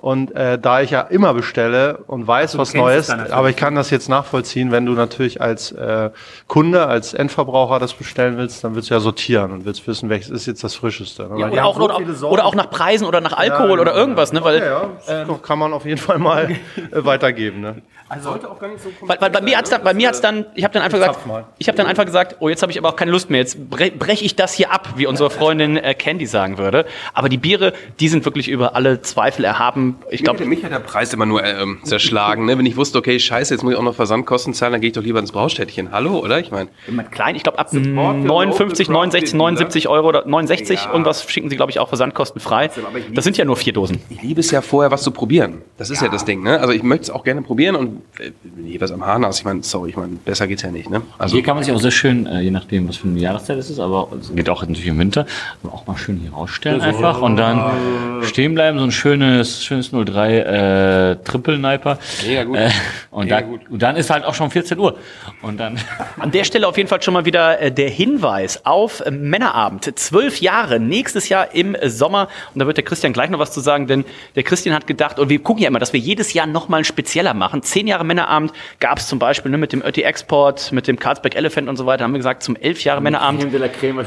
[0.00, 3.90] Und äh, da ich ja immer bestelle und weiß, was Neues, aber ich kann das
[3.90, 6.08] jetzt nachvollziehen, wenn du natürlich als äh,
[6.46, 10.30] Kunde, als Endverbraucher das bestellen willst, dann willst du ja sortieren und willst wissen, welches
[10.30, 11.24] ist jetzt das Frischeste.
[11.24, 11.40] Ne?
[11.40, 13.96] Ja, oder, auch, so oder, oder auch nach Preisen oder nach Alkohol Ja, oder genau,
[13.96, 14.42] irgendwas, ne?
[14.42, 17.60] Weil, ja, ja, das kann man auf jeden Fall mal äh, weitergeben.
[17.60, 17.82] Ne?
[18.18, 20.46] Sollte auch gar nicht so weil, weil bei mir hat's dann, bei mir hat's dann,
[20.54, 21.20] ich habe dann einfach gesagt,
[21.58, 23.40] ich habe dann einfach gesagt, oh, jetzt habe ich aber auch keine Lust mehr.
[23.40, 26.86] Jetzt bre breche ich das hier ab, wie unsere Freundin äh, Candy sagen würde.
[27.14, 29.96] Aber die Biere, die sind wirklich über alle Zweifel erhaben.
[30.10, 32.46] Ich glaube, mich hat der Preis immer nur ähm, zerschlagen.
[32.46, 32.58] Ne?
[32.58, 34.94] Wenn ich wusste, okay, scheiße, jetzt muss ich auch noch Versandkosten zahlen, dann gehe ich
[34.94, 35.92] doch lieber ins Braustädtchen.
[35.92, 36.40] Hallo, oder?
[36.40, 36.70] Ich meine,
[37.10, 40.90] klein, ich glaube ab 59, 69, 79 Euro oder 69 Ja.
[40.90, 42.70] und was schicken sie, glaube ich, auch versandkostenfrei.
[43.14, 44.02] Das sind ja nur vier Dosen.
[44.08, 45.62] ich liebe es ja vorher, was zu probieren.
[45.76, 46.42] Das ist ja, das Ding.
[46.42, 46.58] Ne?
[46.60, 47.99] Also ich möchte es auch gerne probieren und
[48.78, 50.90] was am Hahn hast, ich meine, sorry, ich meine, besser geht's ja nicht.
[50.90, 51.02] Ne?
[51.18, 53.58] Also Hier kann man sich auch sehr schön, äh, je nachdem, was für eine Jahreszeit
[53.58, 55.26] es ist, aber es geht auch natürlich im Winter,
[55.62, 59.90] aber auch mal schön hier rausstellen einfach und dann stehen bleiben, so ein schönes, schönes
[59.90, 61.98] 03 äh, Triple Niper.
[62.26, 62.56] Mega gut.
[62.56, 62.70] Äh,
[63.10, 63.60] und, Mega dann, gut.
[63.70, 64.96] und dann ist halt auch schon 14 Uhr.
[65.42, 65.78] Und dann.
[66.18, 69.98] An der Stelle auf jeden Fall schon mal wieder äh, der Hinweis auf Männerabend.
[69.98, 72.28] Zwölf Jahre, nächstes Jahr im Sommer.
[72.54, 75.18] Und da wird der Christian gleich noch was zu sagen, denn der Christian hat gedacht,
[75.18, 77.62] und wir gucken ja immer, dass wir jedes Jahr nochmal ein spezieller machen.
[77.62, 81.36] Zehn Jahre Männerabend gab es zum Beispiel ne, mit dem Ötti Export, mit dem Carlsberg
[81.36, 82.04] Elephant und so weiter.
[82.04, 83.42] Haben wir gesagt, zum elf Jahre Männerabend.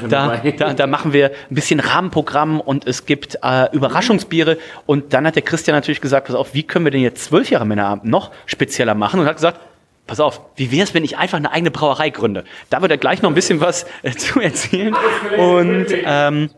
[0.09, 4.57] Da, da, da machen wir ein bisschen Rahmenprogramm und es gibt äh, Überraschungsbiere.
[4.86, 7.49] Und dann hat der Christian natürlich gesagt, pass auf, wie können wir denn jetzt zwölf
[7.49, 9.19] Jahre Männerabend noch spezieller machen?
[9.19, 9.59] Und hat gesagt,
[10.07, 12.43] pass auf, wie wäre es, wenn ich einfach eine eigene Brauerei gründe?
[12.69, 14.95] Da wird er gleich noch ein bisschen was äh, zu erzählen.
[15.38, 16.49] Und ähm,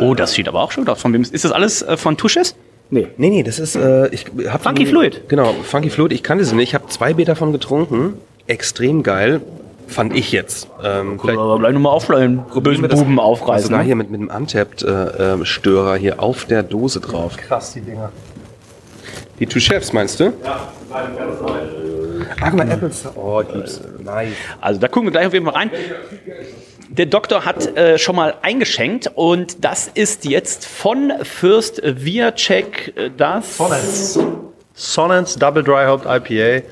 [0.00, 1.00] oh, das sieht aber auch schon aus.
[1.00, 2.54] Von wem ist ist das alles äh, von Tusches?
[2.90, 5.28] Nee, nee, nee, das ist, äh, ich hab Funky Fluid.
[5.28, 6.68] Genau, Funky Fluid, ich kannte sie nicht.
[6.70, 8.14] Ich habe zwei Bier davon getrunken.
[8.46, 9.42] Extrem geil,
[9.86, 10.68] fand ich jetzt.
[10.82, 13.68] Ähm, vielleicht Aber gleich nochmal aufschlagen, bösen wir das- Buben aufreißen.
[13.68, 17.36] sogar hier mit, mit einem Untapped-Störer hier auf der Dose drauf.
[17.36, 18.10] Krass, die Dinger.
[19.38, 20.32] Die Two Chefs, meinst du?
[20.44, 20.68] Ja,
[22.40, 23.04] Ach, mal Apples.
[23.14, 23.80] Oh, ich lieb's.
[24.02, 24.32] Nice.
[24.60, 25.70] Also da gucken wir gleich auf jeden Fall rein.
[26.88, 33.10] Der Doktor hat äh, schon mal eingeschenkt und das ist jetzt von Fürst Viacek äh,
[33.14, 33.58] das.
[34.74, 36.66] Sonnets Double Dry Hopped IPA.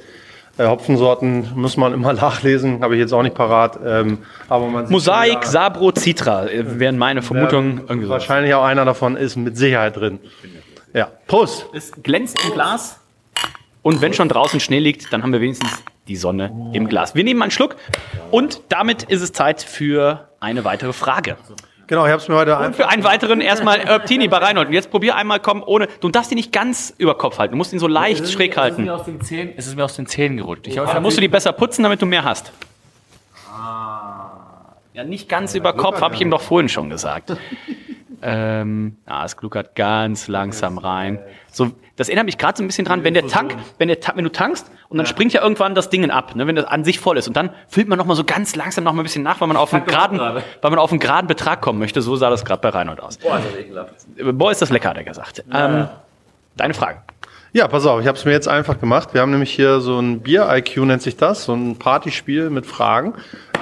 [0.58, 3.78] Äh, Hopfensorten muss man immer nachlesen, habe ich jetzt auch nicht parat.
[3.84, 7.78] Ähm, aber man sieht Mosaik, ja, Sabro, Citra äh, wären meine Vermutungen.
[7.80, 8.22] Irgendwie sowas.
[8.22, 10.18] wahrscheinlich auch einer davon ist mit Sicherheit drin.
[10.94, 11.66] Ja, Prost!
[11.74, 13.00] Es glänzt im Glas.
[13.82, 17.14] Und wenn schon draußen Schnee liegt, dann haben wir wenigstens die Sonne im Glas.
[17.14, 17.76] Wir nehmen einen Schluck
[18.30, 21.36] und damit ist es Zeit für eine weitere Frage.
[21.88, 24.68] Genau, ich habe es mir heute Und für einen weiteren erstmal Erptini bei Reinhold.
[24.68, 25.86] Und jetzt probier einmal kommen ohne.
[26.00, 27.52] Du darfst ihn nicht ganz über Kopf halten.
[27.52, 28.84] Du musst ihn so leicht schräg Es ist halten.
[28.84, 30.66] mir aus den Zähnen, es ist mir aus den Zähnen gerutscht.
[30.66, 32.52] Ich hab, Da musst du die besser putzen, damit du mehr hast.
[34.94, 37.36] Ja, nicht ganz über Kopf, habe ich ihm doch vorhin schon gesagt.
[38.22, 41.18] ähm, ja, es gluckert ganz langsam rein.
[41.56, 44.24] So, das erinnert mich gerade so ein bisschen dran, wenn der Tank, wenn, der, wenn
[44.24, 47.00] du tankst und dann springt ja irgendwann das Ding ab, ne, wenn das an sich
[47.00, 47.28] voll ist.
[47.28, 49.48] Und dann füllt man noch mal so ganz langsam noch mal ein bisschen nach, weil
[49.48, 52.02] man auf einen geraden, weil man auf einen geraden Betrag kommen möchte.
[52.02, 53.16] So sah das gerade bei Reinhold aus.
[53.16, 54.38] Boah, ist das ekelhaft.
[54.38, 55.44] Boah, ist das lecker, hat er gesagt.
[55.50, 55.88] Ähm,
[56.58, 56.98] deine Frage.
[57.54, 59.14] Ja, pass auf, ich habe es mir jetzt einfach gemacht.
[59.14, 63.14] Wir haben nämlich hier so ein Bier-IQ, nennt sich das, so ein Partyspiel mit Fragen.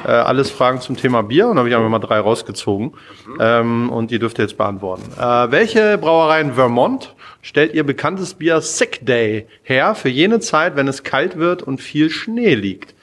[0.04, 2.94] Äh, alles Fragen zum Thema Bier und da habe ich einfach mal drei rausgezogen.
[3.38, 5.04] Ähm, und die dürft ihr jetzt beantworten.
[5.16, 7.13] Äh, welche Brauerei in Vermont
[7.44, 11.80] stellt ihr bekanntes Bier Sick Day her für jene Zeit, wenn es kalt wird und
[11.80, 12.94] viel Schnee liegt?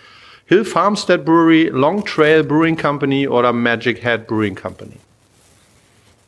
[0.48, 4.98] Hill Farmstead Brewery, Long Trail Brewing Company oder Magic Head Brewing Company?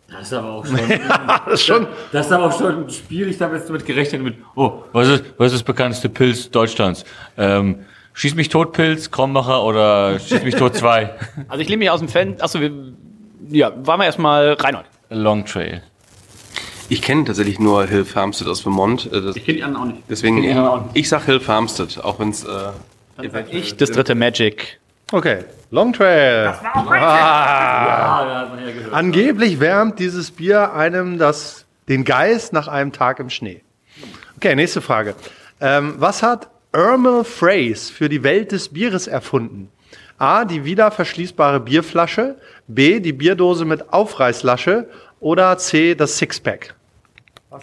[0.08, 0.78] Das ist aber auch schon.
[1.46, 3.28] Das ist schon Das ist aber auch schon ein Spiel.
[3.28, 7.04] Ich habe jetzt damit gerechnet mit, oh, was ist, was ist das bekannteste Pilz Deutschlands?
[7.38, 11.10] Ähm, Schieß mich tot Pilz, Krombacher oder Schieß mich tot 2?
[11.48, 12.36] Also ich lehne mich aus dem Fan.
[12.40, 12.72] Achso, wir,
[13.50, 14.86] ja, waren wir erstmal Reinhold.
[15.10, 15.82] Long Trail.
[16.90, 19.12] Ich kenne tatsächlich nur Hill Farmstead aus Vermont.
[19.12, 20.04] äh, Das, Ich kenne die anderen auch nicht.
[20.10, 22.44] deswegen, anderen auch ich sag Hill Farmstead, auch wenn es...
[22.44, 22.72] Äh,
[23.52, 24.80] Ich, das dritte Magic.
[25.12, 26.54] Okay, Long Trail.
[26.64, 28.48] Ah.
[28.92, 33.62] Angeblich wärmt dieses Bier einem das, den Geist nach einem Tag im Schnee.
[34.38, 35.16] Okay, nächste Frage.
[35.62, 39.70] Ähm, was hat Ermal Phrase für die Welt des Bieres erfunden?
[40.18, 40.46] A.
[40.46, 42.38] Die wiederverschließbare Bierflasche.
[42.68, 43.00] B.
[43.00, 44.88] Die Bierdose mit Aufreißlasche.
[45.24, 46.76] Oder C, das Sixpack?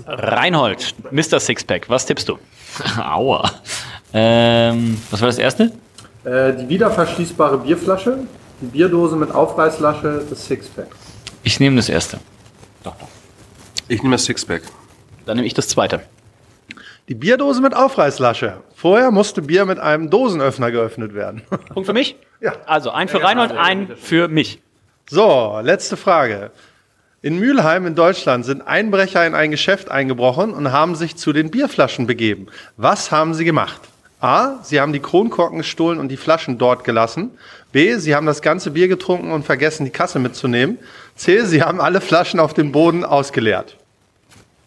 [0.07, 1.39] Reinhold, Mr.
[1.41, 2.39] Sixpack, was tippst du?
[2.99, 3.51] Aua.
[4.13, 5.73] Ähm, was war das erste?
[6.25, 8.19] Äh, die wiederverschließbare Bierflasche,
[8.61, 10.89] die Bierdose mit Aufreißlasche, das Sixpack.
[11.43, 12.19] Ich nehme das erste.
[13.89, 14.63] Ich nehme das Sixpack.
[15.27, 16.01] Dann nehme ich das zweite.
[17.09, 18.59] Die Bierdose mit Aufreißlasche.
[18.75, 21.43] Vorher musste Bier mit einem Dosenöffner geöffnet werden.
[21.75, 22.17] Punkt für mich?
[22.43, 22.55] Ja.
[22.65, 24.63] Also ein für Reinhold, ein für mich.
[25.11, 26.53] So, letzte Frage.
[27.23, 31.51] In Mülheim in Deutschland sind Einbrecher in ein Geschäft eingebrochen und haben sich zu den
[31.51, 32.47] Bierflaschen begeben.
[32.79, 33.83] Was haben sie gemacht?
[34.23, 34.63] A.
[34.63, 37.33] Sie haben die Kronkorken gestohlen und die Flaschen dort gelassen.
[37.73, 37.97] B.
[37.97, 40.79] Sie haben das ganze Bier getrunken und vergessen, die Kasse mitzunehmen.
[41.15, 41.45] C.
[41.45, 43.77] Sie haben alle Flaschen auf dem Boden ausgeleert.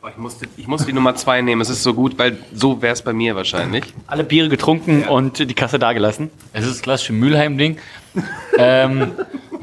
[0.04, 1.62] Oh, Ich musste, ich musste die Nummer zwei nehmen.
[1.62, 3.86] Es ist so gut, weil so wäre es bei mir wahrscheinlich.
[4.06, 6.30] Alle Biere getrunken und die Kasse dagelassen.
[6.52, 7.80] Es ist das klassische Mülheim-Ding.
[8.60, 9.14] ähm,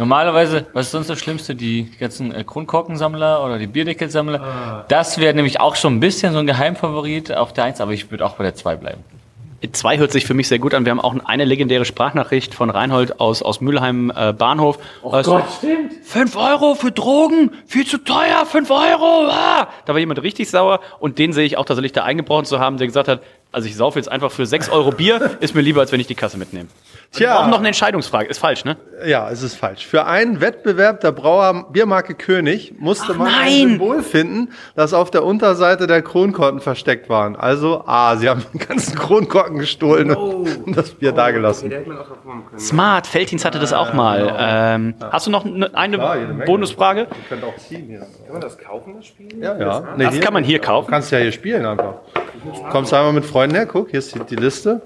[0.01, 1.55] normalerweise, was ist sonst das Schlimmste?
[1.55, 4.85] Die ganzen äh, Kronkorkensammler oder die Bierdeckelsammler.
[4.89, 8.11] Das wäre nämlich auch schon ein bisschen so ein Geheimfavorit auf der 1, aber ich
[8.11, 9.05] würde auch bei der 2 bleiben.
[9.73, 10.87] Zwei hört sich für mich sehr gut an.
[10.87, 14.79] Wir haben auch eine legendäre Sprachnachricht von Reinhold aus, aus Mülheim äh, Bahnhof.
[15.03, 15.93] Oh Gott, stimmt.
[16.03, 19.29] 5 Euro für Drogen, viel zu teuer, 5 Euro.
[19.29, 19.69] Ah!
[19.85, 22.79] Da war jemand richtig sauer und den sehe ich auch tatsächlich da eingebrochen zu haben,
[22.79, 23.21] der gesagt hat,
[23.53, 26.07] also ich saufe jetzt einfach für 6 Euro Bier, ist mir lieber, als wenn ich
[26.07, 26.69] die Kasse mitnehme.
[27.13, 27.41] Tja.
[27.41, 28.77] Auch noch eine Entscheidungsfrage, ist falsch, ne?
[29.05, 29.85] Ja, es ist falsch.
[29.85, 33.47] Für einen Wettbewerb der Brauer Biermarke König musste Ach, man nein!
[33.47, 37.35] ein Symbol finden, das auf der Unterseite der Kronkorken versteckt waren.
[37.35, 41.73] Also A, sie haben den ganzen Kronkorken gestohlen und das Bier dagelassen.
[42.59, 44.33] Smart, Felddienst hatte das auch mal.
[44.39, 46.17] Ähm, hast du noch eine, eine Klar.
[46.47, 47.01] Bonusfrage?
[47.01, 47.99] Ihr könnt auch ziehen hier.
[48.01, 49.43] Kann man das kaufen, das Spiel?
[49.43, 49.83] Ja, ja.
[49.97, 50.87] Nee, Das kann man hier kaufen.
[50.87, 51.95] Du kannst ja hier spielen einfach.
[52.71, 54.83] Kommst einmal mit Freunden her, guck, hier ist die, die Liste.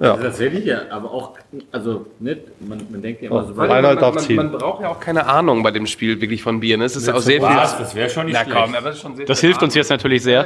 [0.00, 0.16] Ja.
[0.16, 1.32] Tatsächlich, ja, aber auch,
[1.70, 4.36] also nicht, man, man denkt ja immer so, Reinhold darf man, ziehen.
[4.36, 6.78] man braucht ja auch keine Ahnung bei dem Spiel wirklich von Bier.
[6.78, 6.84] Ne?
[6.84, 7.54] Es ist auch sehr viel.
[7.56, 8.58] das wäre schon nicht Na schlecht.
[8.58, 10.44] komm, aber es ist schon sehr Das hilft uns jetzt natürlich sehr.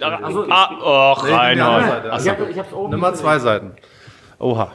[0.00, 2.72] Also, ich, Ah, och, Reinhold.
[2.72, 3.72] oben Nimm mal zwei Seiten.
[4.38, 4.72] Oha.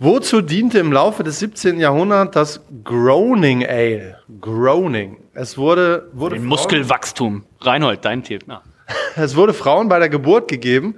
[0.00, 1.80] Wozu diente im Laufe des 17.
[1.80, 4.18] Jahrhunderts das Groaning Ale?
[4.40, 5.16] Groaning.
[5.34, 7.44] Es wurde, wurde Muskelwachstum.
[7.60, 8.42] Reinhold, dein Tipp.
[8.46, 8.62] Na.
[9.16, 10.96] Es wurde Frauen bei der Geburt gegeben.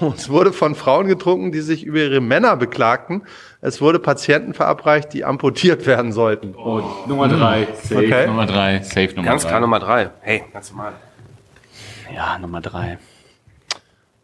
[0.00, 3.22] Und es wurde von Frauen getrunken, die sich über ihre Männer beklagten.
[3.60, 6.54] Es wurde Patienten verabreicht, die amputiert werden sollten.
[6.56, 7.66] Oh, Nummer drei.
[7.82, 7.96] Safe.
[7.96, 8.26] Okay.
[8.26, 9.48] Nummer 3, safe Nummer Ganz 3.
[9.48, 10.10] klar Nummer drei.
[10.20, 10.94] Hey, ganz normal.
[12.14, 12.98] Ja, Nummer drei.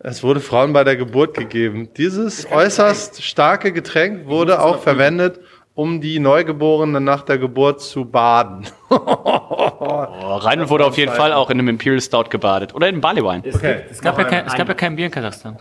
[0.00, 1.88] Es wurde Frauen bei der Geburt gegeben.
[1.96, 5.40] Dieses äußerst starke Getränk wurde auch verwendet,
[5.74, 8.66] um die Neugeborenen nach der Geburt zu baden.
[9.80, 12.74] Oh, Reinhold wurde auf jeden Fall auch in einem Imperial Stout gebadet.
[12.74, 13.42] Oder in Barleywein.
[13.46, 13.82] Okay.
[13.90, 15.56] Es gab, ja kein, es gab ja kein Bier in Kasachstan.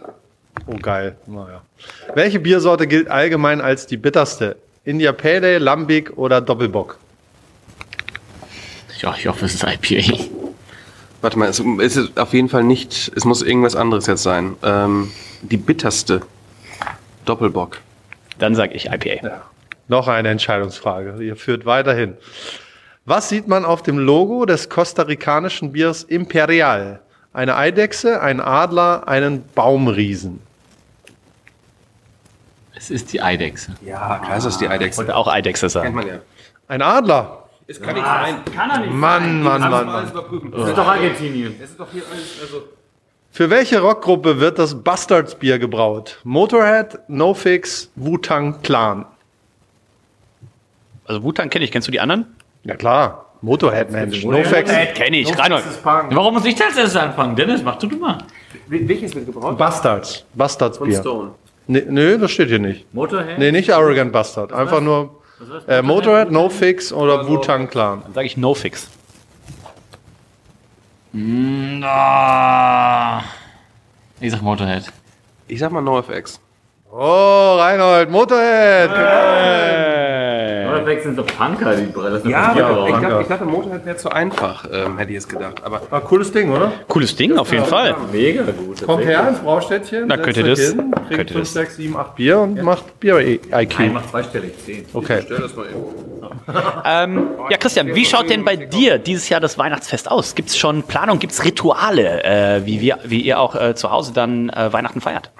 [0.66, 1.16] Oh, geil.
[1.28, 1.62] Naja.
[2.16, 4.58] Welche Biersorte gilt allgemein als die bitterste?
[4.86, 6.98] India Pale Ale, Lambic oder Doppelbock?
[9.00, 10.24] Ja, ich hoffe, es ist IPA.
[11.22, 13.12] Warte mal, es ist auf jeden Fall nicht.
[13.16, 14.56] Es muss irgendwas anderes jetzt sein.
[14.64, 15.12] Ähm,
[15.42, 16.22] die bitterste.
[17.26, 17.80] Doppelbock.
[18.40, 19.42] Dann sage ich IPA.
[19.90, 21.22] Noch eine Entscheidungsfrage.
[21.24, 22.18] Ihr führt weiterhin.
[23.08, 27.00] Was sieht man auf dem Logo des kostarikanischen Biers Imperial?
[27.32, 30.42] Eine Eidechse, ein Adler, einen Baumriesen.
[32.76, 33.76] Es ist die Eidechse.
[33.86, 34.98] Ja, klar ist das die Eidechse.
[34.98, 35.96] Wollte auch Eidechse Kennt sagen.
[35.96, 36.20] man ja.
[36.68, 37.46] Ein Adler.
[37.66, 38.44] Es kann nicht sein.
[38.54, 38.92] Kann er nicht.
[38.92, 40.10] Mann, Mann, Mann, Mann.
[40.10, 40.52] überprüfen.
[40.52, 41.56] Das ist doch Argentinien.
[41.64, 42.64] Es ist doch hier alles, also.
[43.32, 46.20] Für welche Rockgruppe wird das Bastards Bier gebraut?
[46.26, 49.06] Motorhead, NoFix, Wu-Tang Clan.
[51.06, 51.72] Also Wutan kenne ich.
[51.72, 52.36] Kennst du die anderen?
[52.68, 54.26] Ja klar, Motorhead, Mensch.
[54.26, 54.70] NoFX.
[54.94, 55.40] kenne ich.
[55.40, 55.64] Reinhold.
[55.84, 57.36] Warum muss ich das erst anfangen?
[57.36, 58.18] Dennis, mach du du mal.
[58.68, 59.58] Welches wird gebraucht?
[59.58, 60.26] Bastards.
[60.34, 61.00] Bastards Bier.
[61.00, 61.32] Stone.
[61.68, 62.94] Nee, nö, das steht hier nicht.
[62.94, 63.40] Motorhead?
[63.40, 64.52] Nee, nicht Arrogant Bastard.
[64.52, 65.22] Einfach nur
[65.68, 68.02] äh, Motorhead, NoFix oder Wu-Tang Clan.
[68.04, 68.90] Dann sage ich No Fix.
[71.14, 73.24] Na.
[74.20, 74.84] Ich sag Motorhead.
[75.48, 76.42] Ich sag mal NoFX.
[76.92, 78.90] Oh, Reinhold, Motorhead.
[80.68, 82.22] Motorhead sind so Punker, die Brille.
[82.26, 85.28] Ja, ja, aber ich, dachte, ich dachte, Motorhead wäre zu einfach, ähm, hätte ich es
[85.28, 85.64] gedacht.
[85.64, 86.72] Aber Ah, cooles Ding, oder?
[86.88, 87.96] Cooles Ding, auf jeden Fall.
[88.12, 88.86] mega gut.
[88.86, 90.10] Kommt her ins Braustädtchen.
[90.10, 92.62] Setzt könnt ihr das- Hin, könnt trinkt ihr 5, das- 6, 7, 8 Bier und
[92.62, 93.80] macht Bier-IQ.
[93.80, 94.86] Einmal zweistellig, 10.
[94.94, 95.22] Okay.
[95.26, 95.86] stell das mal eben.
[96.86, 100.36] Ähm, ja, Christian, wie schaut denn bei dir dieses Jahr das Weihnachtsfest aus?
[100.36, 103.92] Gibt es schon Planung, gibt es Rituale, äh, wie, wir, wie ihr auch äh, zu
[103.92, 105.32] Hause dann äh, Weihnachten feiert?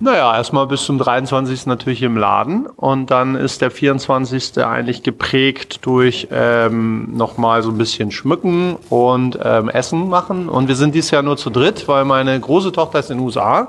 [0.00, 1.66] Naja, erstmal bis zum 23.
[1.66, 4.64] natürlich im Laden und dann ist der 24.
[4.64, 10.48] eigentlich geprägt durch ähm, nochmal so ein bisschen schmücken und ähm, Essen machen.
[10.48, 13.24] Und wir sind dieses Jahr nur zu dritt, weil meine große Tochter ist in den
[13.24, 13.66] USA.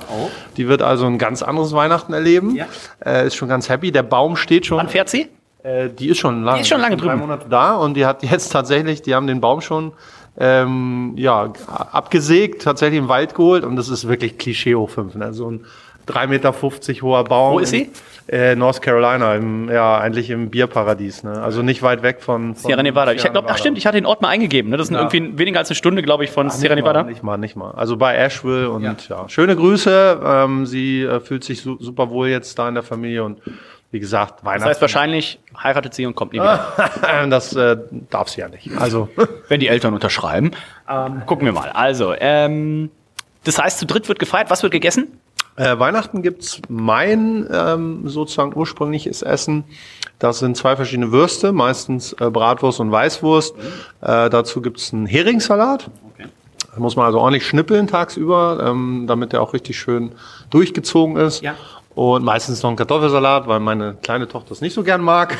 [0.55, 2.59] Die wird also ein ganz anderes Weihnachten erleben.
[3.03, 3.91] Äh, ist schon ganz happy.
[3.91, 4.77] Der Baum steht schon.
[4.77, 5.30] Wann fährt sie?
[5.63, 6.57] Äh, die ist schon lange.
[6.57, 7.21] Die ist schon lange drei drüben.
[7.21, 9.93] Monate da und die hat jetzt tatsächlich, die haben den Baum schon
[10.38, 11.51] ähm, ja,
[11.91, 15.15] abgesägt, tatsächlich im Wald geholt und das ist wirklich Klischee hoch 5.
[15.15, 15.34] Ne?
[15.34, 15.65] So ein
[16.10, 16.53] 3,50 Meter
[17.01, 17.53] hoher Baum.
[17.53, 17.89] Wo ist sie?
[18.28, 21.24] Äh, North Carolina, im, ja, eigentlich im Bierparadies.
[21.24, 21.41] Ne?
[21.41, 23.12] Also nicht weit weg von, von Sierra Nevada.
[23.14, 24.70] Ich Sierra glaube, ach stimmt, ich hatte den Ort mal eingegeben.
[24.70, 24.78] Ne?
[24.78, 25.01] Das sind Ja.
[25.12, 27.03] irgendwie weniger als eine Stunde, glaube ich, von Sierra Nicht Nevada.
[27.03, 27.72] Mal, nicht mal, nicht mal.
[27.72, 30.22] Also bei Asheville und ja, schöne Grüße.
[30.24, 33.41] Ähm, sie äh, fühlt sich su super wohl jetzt da in der Familie und
[33.91, 34.70] wie gesagt, Das Weihnachten.
[34.70, 36.68] heißt, wahrscheinlich heiratet sie und kommt nie wieder.
[37.32, 37.78] das äh,
[38.12, 38.70] darf sie ja nicht.
[38.78, 39.10] Also
[39.47, 40.51] Wenn die Eltern unterschreiben.
[40.88, 41.70] Ähm, gucken wir mal.
[41.70, 42.91] Also, ähm,
[43.43, 44.51] das heißt, zu dritt wird gefeiert.
[44.51, 45.07] Was wird gegessen?
[45.55, 49.65] Äh, Weihnachten gibt's mein ähm, sozusagen ursprüngliches Essen.
[50.17, 53.55] Das sind zwei verschiedene Würste, meistens äh, Bratwurst und Weißwurst.
[54.01, 55.89] Äh, dazu gibt's einen Heringssalat.
[56.73, 60.11] Da muss man also ordentlich schnippeln tagsüber, ähm, damit der auch richtig schön
[60.49, 61.41] durchgezogen ist.
[61.41, 61.55] Ja.
[61.99, 65.37] Und meistens noch ein Kartoffelsalat, weil meine kleine Tochter es nicht so gern mag.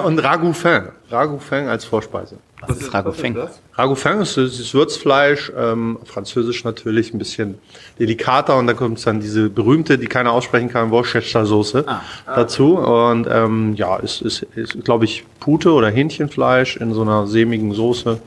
[0.04, 0.90] und Ragoufin.
[1.10, 2.36] Ragoufin als Vorspeise.
[2.60, 3.36] Was ist Ragoufin?
[3.72, 7.58] Ragoufin ist das Würzfleisch, ähm, französisch natürlich ein bisschen
[7.98, 11.84] delikater und da kommt dann diese berühmte, die keiner aussprechen kann, Worcestershire-Soße
[12.24, 17.26] dazu und ähm, ja, ist, ist, ist glaube ich, Pute oder Hähnchenfleisch in so einer
[17.26, 18.20] sämigen Soße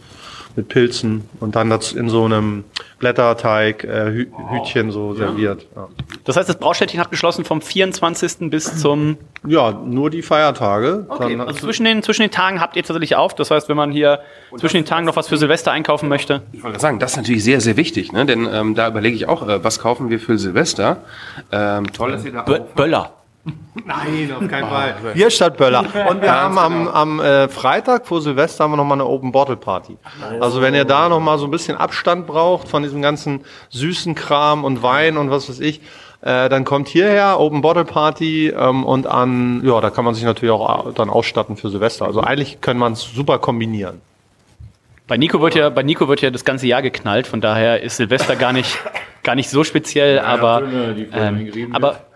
[0.57, 2.65] mit Pilzen und dann das in so einem
[2.97, 5.67] Blätterteig, äh, Hü Hütchen so serviert.
[5.75, 5.87] Ja.
[6.25, 8.49] Das heißt, das Braustädtchen hat geschlossen vom 24.
[8.49, 9.17] bis zum.
[9.45, 11.05] ja, nur die Feiertage.
[11.07, 13.35] Okay, Dann- also zwischen den, zwischen den Tagen habt ihr tatsächlich auf.
[13.35, 14.19] Das heißt, wenn man hier
[14.57, 16.41] zwischen den Tagen noch was für Silvester einkaufen möchte.
[16.51, 18.25] Ich wollte sagen, das ist natürlich sehr, sehr wichtig, ne?
[18.25, 20.97] denn ähm, da überlege ich auch, äh, was kaufen wir für Silvester.
[21.51, 23.13] Ähm, toll, dass ihr da Bö Böller.
[23.85, 24.95] Nein, auf keinen Fall.
[25.13, 25.85] Hier statt Böller.
[26.09, 29.31] Und wir haben am, am äh, Freitag vor Silvester haben wir noch mal eine Open
[29.31, 29.97] Bottle Party.
[30.39, 34.15] Also wenn ihr da noch mal so ein bisschen Abstand braucht von diesem ganzen süßen
[34.15, 35.81] Kram und Wein und was weiß ich,
[36.21, 40.23] äh, dann kommt hierher Open Bottle Party ähm, und an, ja, da kann man sich
[40.23, 42.05] natürlich auch äh, dann ausstatten für Silvester.
[42.05, 44.01] Also eigentlich kann man es super kombinieren.
[45.07, 47.95] Bei Nico wird ja, bei Nico wird ja das ganze Jahr geknallt, von daher ist
[47.95, 48.77] Silvester gar nicht,
[49.23, 52.06] gar nicht so speziell, aber, Filme, die vorher ähm, aber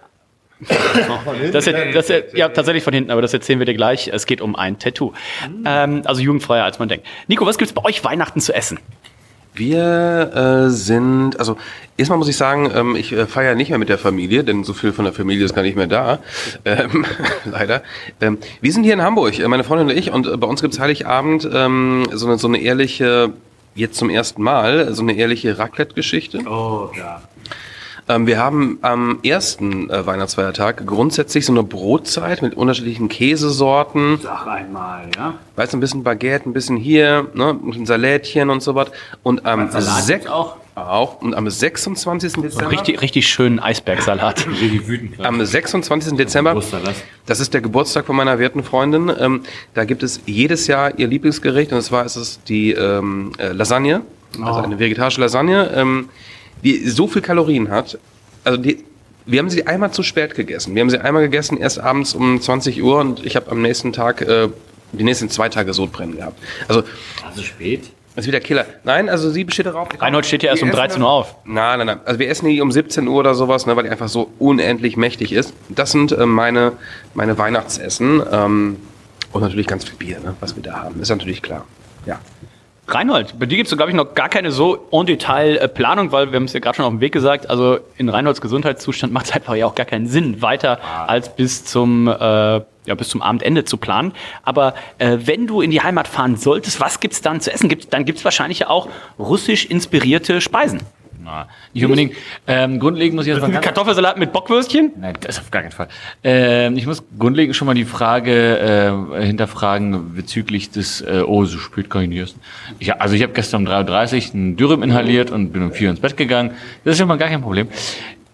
[1.51, 4.09] das, das, ja, tatsächlich von hinten, aber das erzählen wir dir gleich.
[4.13, 5.13] Es geht um ein Tattoo.
[5.65, 7.05] Ähm, also jugendfreier, als man denkt.
[7.27, 8.79] Nico, was gibt's bei euch Weihnachten zu essen?
[9.53, 11.57] Wir äh, sind, also
[11.97, 14.73] erstmal muss ich sagen, ähm, ich äh, feiere nicht mehr mit der Familie, denn so
[14.73, 16.19] viel von der Familie ist gar nicht mehr da,
[16.63, 17.05] ähm,
[17.45, 17.83] leider.
[18.21, 20.61] Ähm, wir sind hier in Hamburg, äh, meine Freundin und ich, und äh, bei uns
[20.61, 23.33] gibt's Heiligabend ähm, so, eine, so eine ehrliche,
[23.75, 26.39] jetzt zum ersten Mal, so eine ehrliche Raclette-Geschichte.
[26.47, 27.21] Oh, ja.
[28.07, 34.19] Ähm, wir haben am ersten äh, Weihnachtsfeiertag grundsätzlich so eine Brotzeit mit unterschiedlichen Käsesorten.
[34.21, 35.35] Sag einmal, ja.
[35.55, 38.89] Weißt du, ein bisschen Baguette, ein bisschen hier, ne, ein Salätchen und so was.
[39.23, 40.57] Und am gibt's auch?
[40.75, 41.21] auch.
[41.21, 42.33] Und am 26.
[42.33, 42.71] Dezember.
[42.71, 44.45] Richtig, richtig schönen Eisbergsalat.
[45.19, 46.15] Am 26.
[46.15, 46.61] Dezember,
[47.25, 49.11] das ist der Geburtstag von meiner werten Freundin.
[49.19, 49.43] Ähm,
[49.73, 54.01] da gibt es jedes Jahr ihr Lieblingsgericht und zwar ist es die ähm, äh, Lasagne,
[54.41, 56.09] also eine vegetarische Lasagne, ähm,
[56.63, 57.97] die so viel Kalorien hat.
[58.43, 58.83] Also die,
[59.25, 60.73] wir haben sie einmal zu spät gegessen.
[60.75, 63.93] Wir haben sie einmal gegessen, erst abends um 20 Uhr und ich habe am nächsten
[63.93, 64.49] Tag, äh,
[64.93, 66.37] die nächsten zwei Tage Sodbrennen gehabt.
[66.67, 66.83] Also
[67.23, 67.91] Also spät.
[68.15, 68.65] ist wieder Killer.
[68.83, 69.87] Nein, also sie besteht darauf.
[69.99, 71.35] Reinhold steht ja erst um essen 13 das- Uhr auf.
[71.45, 71.99] Nein, nein, nein.
[72.03, 74.97] Also wir essen die um 17 Uhr oder sowas, ne, weil die einfach so unendlich
[74.97, 75.53] mächtig ist.
[75.69, 76.73] Das sind äh, meine,
[77.13, 78.21] meine Weihnachtsessen.
[78.31, 78.77] Ähm,
[79.31, 80.99] und natürlich ganz viel Bier, ne, was wir da haben.
[80.99, 81.65] Ist natürlich klar.
[82.05, 82.19] Ja.
[82.93, 86.11] Reinhold, bei dir gibt es, glaube ich, noch gar keine so en Detail äh, Planung,
[86.11, 89.13] weil wir haben es ja gerade schon auf dem Weg gesagt, also in Reinholds Gesundheitszustand
[89.13, 93.09] macht es einfach ja auch gar keinen Sinn, weiter als bis zum, äh, ja, bis
[93.09, 94.13] zum Abendende zu planen.
[94.43, 97.69] Aber äh, wenn du in die Heimat fahren solltest, was gibt's dann zu essen?
[97.69, 98.87] Gibt, dann gibt's wahrscheinlich ja auch
[99.19, 100.81] russisch inspirierte Speisen.
[101.23, 102.13] Na, nicht unbedingt.
[102.47, 104.91] Ähm, grundlegend muss ich erstmal ganz- Kartoffelsalat mit Bockwürstchen?
[104.99, 105.87] Nein, das auf gar keinen Fall.
[106.23, 111.59] Ähm, ich muss grundlegend schon mal die Frage äh, hinterfragen bezüglich des, äh, oh, so
[111.59, 112.39] spät kann ich nicht essen.
[112.79, 115.87] Ich, also ich habe gestern um 3.30 Uhr ein Dürüm inhaliert und bin um 4
[115.87, 116.51] Uhr ins Bett gegangen.
[116.83, 117.67] Das ist schon mal gar kein Problem.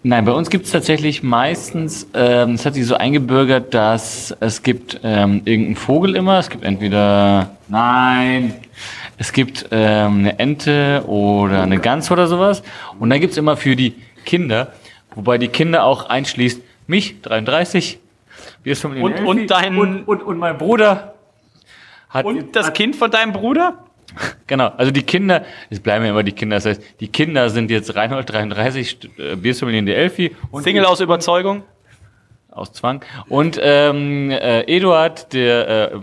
[0.04, 4.62] Nein, bei uns gibt es tatsächlich meistens, ähm, es hat sich so eingebürgert, dass es
[4.62, 6.38] gibt ähm, irgendeinen Vogel immer.
[6.38, 8.54] Es gibt entweder, nein,
[9.18, 12.62] es gibt ähm, eine Ente oder eine Gans oder sowas.
[12.98, 13.94] Und dann gibt's immer für die
[14.24, 14.72] Kinder,
[15.14, 17.98] wobei die Kinder auch einschließt, mich, 33,
[18.62, 21.14] wir ist Und, und dein, und, und, und mein Bruder
[22.08, 23.78] hat und das Kind von deinem Bruder?
[24.46, 27.70] Genau, also die Kinder, es bleiben ja immer die Kinder, das heißt, die Kinder sind
[27.70, 31.62] jetzt Reinhold 33, St- äh, Biersommelier in der Elfi und Single aus Überzeugung?
[32.58, 33.04] Aus Zwang.
[33.28, 35.98] Und ähm, äh, Eduard, der äh,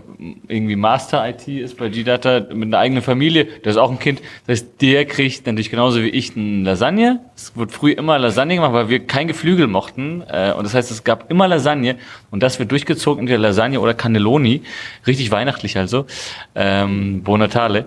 [0.48, 4.20] irgendwie Master IT ist bei G-Data mit einer eigenen Familie, der ist auch ein Kind.
[4.46, 7.20] Das heißt, der kriegt natürlich genauso wie ich eine Lasagne.
[7.36, 10.22] Es wird früh immer Lasagne gemacht, weil wir kein Geflügel mochten.
[10.28, 11.96] Äh, und das heißt, es gab immer Lasagne.
[12.30, 14.62] Und das wird durchgezogen in der Lasagne oder Cannelloni.
[15.06, 16.06] Richtig weihnachtlich also.
[16.54, 17.86] Ähm, Bonatale.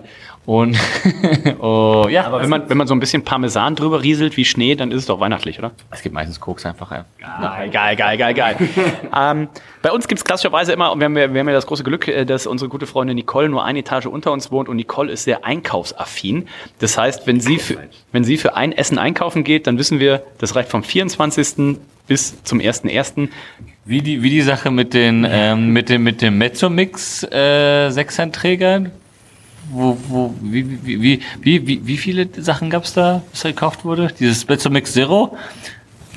[0.50, 0.76] Und
[1.60, 2.24] oh, ja.
[2.24, 5.02] Aber wenn man, wenn man so ein bisschen Parmesan drüber rieselt wie Schnee, dann ist
[5.02, 5.70] es doch weihnachtlich, oder?
[5.92, 6.90] Es gibt meistens Koks einfach.
[6.90, 7.04] Ja.
[7.20, 8.56] Geil, geil, geil, geil, geil.
[9.16, 9.48] ähm,
[9.80, 11.84] bei uns gibt es klassischerweise immer, und wir haben, ja, wir haben ja das große
[11.84, 15.12] Glück, äh, dass unsere gute Freundin Nicole nur eine Etage unter uns wohnt und Nicole
[15.12, 16.48] ist sehr einkaufsaffin.
[16.80, 17.78] Das heißt, wenn sie für,
[18.10, 21.78] wenn sie für ein Essen einkaufen geht, dann wissen wir, das reicht vom 24.
[22.08, 23.28] bis zum 1.1.
[23.84, 27.92] Wie die, wie die Sache mit den, ähm, mit dem, mit dem Mezzomix, äh?
[29.72, 33.84] Wo, wo, wie, wie, wie, wie, wie, wie viele Sachen gab's da, was da gekauft
[33.84, 34.08] wurde?
[34.18, 35.36] Dieses Mezzomix Zero?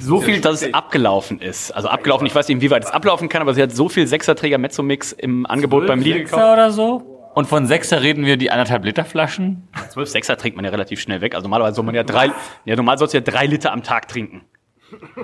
[0.01, 1.71] So viel, dass es abgelaufen ist.
[1.71, 4.57] Also abgelaufen, ich weiß nicht, inwieweit es ablaufen kann, aber sie hat so viel Sechserträger
[4.57, 7.13] Mezzomix im Angebot beim Lidl Sechser oder so?
[7.35, 9.67] Und von Sechser reden wir die anderthalb Liter Flaschen?
[9.89, 11.35] Zwölf Sechser trinkt man ja relativ schnell weg.
[11.35, 12.31] Also normalerweise soll man ja drei,
[12.65, 14.41] ja normal sollst du ja drei Liter am Tag trinken.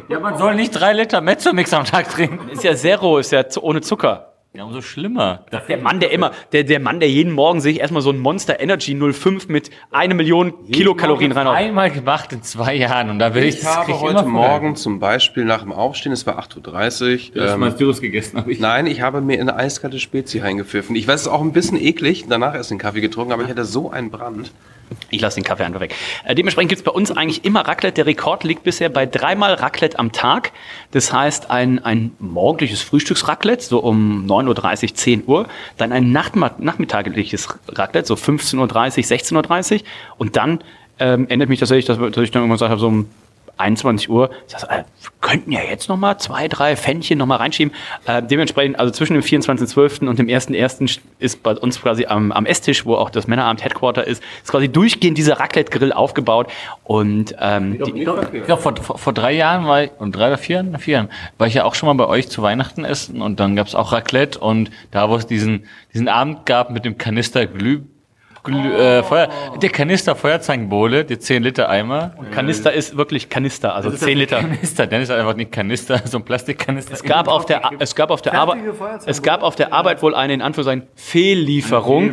[0.07, 2.49] Ja, man soll nicht drei Liter Mezzomix am Tag trinken.
[2.49, 4.28] Ist ja Zero, ist ja ohne Zucker.
[4.51, 5.45] Ja, umso schlimmer.
[5.67, 8.59] Der Mann, der immer, der, der Mann, der jeden Morgen sich erstmal so ein Monster
[8.59, 11.55] Energy 05 mit eine Million Kilokalorien reinhaut.
[11.55, 14.23] Einmal gemacht in zwei Jahren und da will ich, Ich das habe ich heute.
[14.25, 17.35] Morgen zum Beispiel nach dem Aufstehen, es war 8.30 Uhr.
[17.35, 18.59] Du hast mal Dürres gegessen, habe ich.
[18.59, 20.95] Nein, ich habe mir eine eiskalte Spezi reingepfiffen.
[20.95, 23.49] Ich weiß, es ist auch ein bisschen eklig, danach erst den Kaffee getrunken, aber ich
[23.49, 24.51] hatte so einen Brand.
[25.09, 25.93] Ich lasse den Kaffee einfach weg.
[26.25, 27.93] Äh, dementsprechend gibt's bei uns eigentlich immer Raclette.
[27.93, 30.51] Der Rekord liegt bisher bei dreimal Raclette am Tag.
[30.91, 35.47] Das heißt ein, ein morgendliches Frühstücksraclette, so um 9.30 Uhr, 10 Uhr.
[35.77, 39.81] Dann ein nachmittagliches Raclette, so 15.30 Uhr, 16.30 Uhr.
[40.17, 40.59] Und dann
[40.99, 43.07] ähm, ändert mich tatsächlich, dass ich dann irgendwann gesagt habe, so um
[43.59, 44.29] 21 Uhr.
[44.47, 47.73] Ich sag, äh, wir könnten ja jetzt noch mal zwei, drei Pfännchen noch mal reinschieben.
[48.05, 50.07] Äh, dementsprechend, also zwischen dem 24.12.
[50.07, 50.99] und dem 1.1.
[51.19, 54.69] ist bei uns quasi am, am Esstisch, wo auch das Männeramt Headquarter ist, ist quasi
[54.69, 56.47] durchgehend dieser Raclette-Grill aufgebaut.
[56.83, 60.37] Und ähm, die, Ich glaube, vor, vor, vor drei Jahren war ich, und drei oder
[60.37, 63.21] vier Jahren, vier Jahren, war ich ja auch schon mal bei euch zu Weihnachten essen
[63.21, 66.97] und dann gab's auch Raclette und da, wo es diesen, diesen Abend gab mit dem
[66.97, 67.81] Kanister Glüh,
[68.43, 69.29] Glüh äh, Feuer,
[69.61, 72.13] der Kanister Feuerzangenbowle, der 10 Liter Eimer.
[72.31, 74.39] Kanister ist wirklich Kanister, also 10 Liter.
[74.39, 76.93] Kanister, dann ist einfach nicht Kanister, so ein Plastikkanister.
[76.93, 78.57] Es gab auf der, es gab auf der Arbeit,
[79.05, 82.11] es gab auf der Arbeit wohl eine in Anführungszeichen Fehllieferung,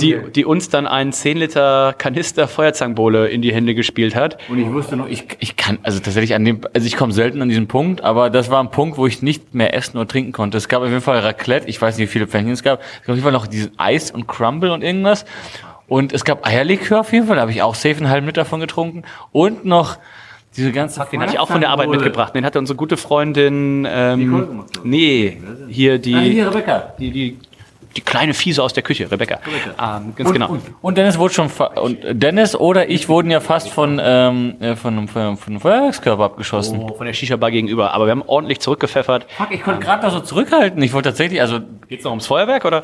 [0.00, 4.38] die, die uns dann einen 10 Liter Kanister Feuerzangenbowle in die Hände gespielt hat.
[4.48, 7.40] Und ich wusste noch, ich, ich kann, also tatsächlich an dem, also ich komme selten
[7.42, 10.32] an diesen Punkt, aber das war ein Punkt, wo ich nicht mehr essen oder trinken
[10.32, 10.58] konnte.
[10.58, 12.80] Es gab auf jeden Fall Raclette, ich weiß nicht, wie viele Pfännchen es gab.
[12.80, 15.24] Es gab auf jeden Fall noch diesen Eis und Crumble und irgendwas.
[15.94, 18.40] Und es gab Eierlikör auf jeden Fall, da habe ich auch safe einen halben Liter
[18.42, 19.02] davon getrunken.
[19.30, 19.96] Und noch
[20.56, 22.34] diese ganze Den hatte ich auch von der Arbeit mitgebracht.
[22.34, 25.38] Den hatte unsere gute Freundin, ähm, nee,
[25.68, 26.94] hier die, Ah, hier, Rebecca.
[26.98, 27.38] die, die,
[27.96, 29.36] die kleine Fiese aus der Küche, Rebecca.
[29.36, 30.48] Ähm, ganz und, genau.
[30.48, 31.48] Und, und Dennis wurde schon,
[31.80, 35.52] und Dennis oder ich wurden ja fast von, ähm, äh, von, einem- von, einem- von
[35.52, 36.80] einem Feuerwerkskörper abgeschossen.
[36.80, 37.92] Oh, von der Shisha-Bar gegenüber.
[37.92, 39.26] Aber wir haben ordentlich zurückgepfeffert.
[39.36, 40.82] Fuck, ich konnte gerade da so zurückhalten.
[40.82, 42.80] Ich wollte tatsächlich, also, Geht's noch ums Feuerwerk oder?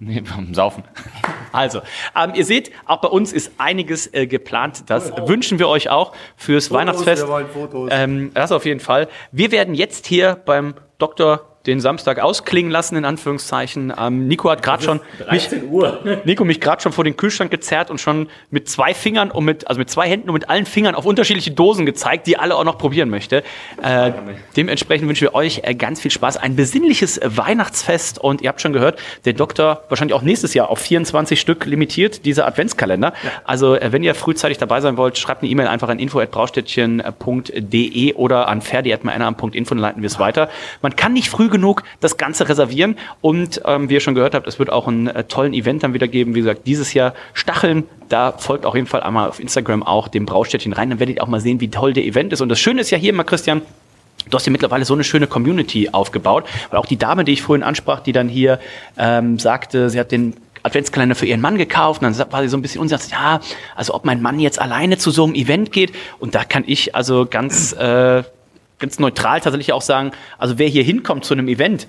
[0.00, 0.84] Nee, beim Saufen.
[1.52, 1.80] Also,
[2.16, 4.84] ähm, ihr seht, auch bei uns ist einiges äh, geplant.
[4.86, 7.26] Das wünschen wir euch auch fürs Weihnachtsfest.
[7.90, 9.08] Ähm, das auf jeden Fall.
[9.32, 13.92] Wir werden jetzt hier beim Doktor den Samstag ausklingen lassen, in Anführungszeichen.
[13.98, 15.00] Ähm, Nico hat gerade schon
[15.30, 15.50] mich,
[16.24, 19.68] Nico mich gerade schon vor den Kühlschrank gezerrt und schon mit zwei Fingern und mit,
[19.68, 22.64] also mit zwei Händen und mit allen Fingern auf unterschiedliche Dosen gezeigt, die alle auch
[22.64, 23.42] noch probieren möchte.
[23.82, 24.12] Äh,
[24.56, 28.72] dementsprechend wünschen wir euch äh, ganz viel Spaß, ein besinnliches Weihnachtsfest und ihr habt schon
[28.72, 33.12] gehört, der Doktor wahrscheinlich auch nächstes Jahr auf 24 Stück limitiert, dieser Adventskalender.
[33.44, 38.48] Also äh, wenn ihr frühzeitig dabei sein wollt, schreibt eine E-Mail einfach an info.braustädtchen.de oder
[38.48, 40.48] an ferdi.info, dann leiten wir es weiter.
[40.80, 42.96] Man kann nicht früh genug das Ganze reservieren.
[43.20, 45.94] Und ähm, wie ihr schon gehört habt, es wird auch einen äh, tollen Event dann
[45.94, 46.34] wieder geben.
[46.34, 50.26] Wie gesagt, dieses Jahr Stacheln, da folgt auf jeden Fall einmal auf Instagram auch dem
[50.26, 52.40] Braustädtchen rein, dann werdet ihr auch mal sehen, wie toll der Event ist.
[52.40, 53.62] Und das Schöne ist ja hier immer, Christian,
[54.28, 57.42] Du hast ja mittlerweile so eine schöne Community aufgebaut, weil auch die Dame, die ich
[57.42, 58.60] vorhin ansprach, die dann hier
[58.98, 62.02] ähm, sagte, sie hat den Adventskalender für ihren Mann gekauft.
[62.02, 63.40] Und dann war sie so ein bisschen unsicher, ja,
[63.74, 65.92] also ob mein Mann jetzt alleine zu so einem Event geht.
[66.18, 68.22] Und da kann ich also ganz, äh,
[68.80, 71.86] ganz neutral tatsächlich auch sagen, also wer hier hinkommt zu einem Event,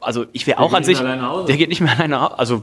[0.00, 0.98] also ich wäre auch an sich,
[1.46, 2.62] der geht nicht mehr alleine, nach- also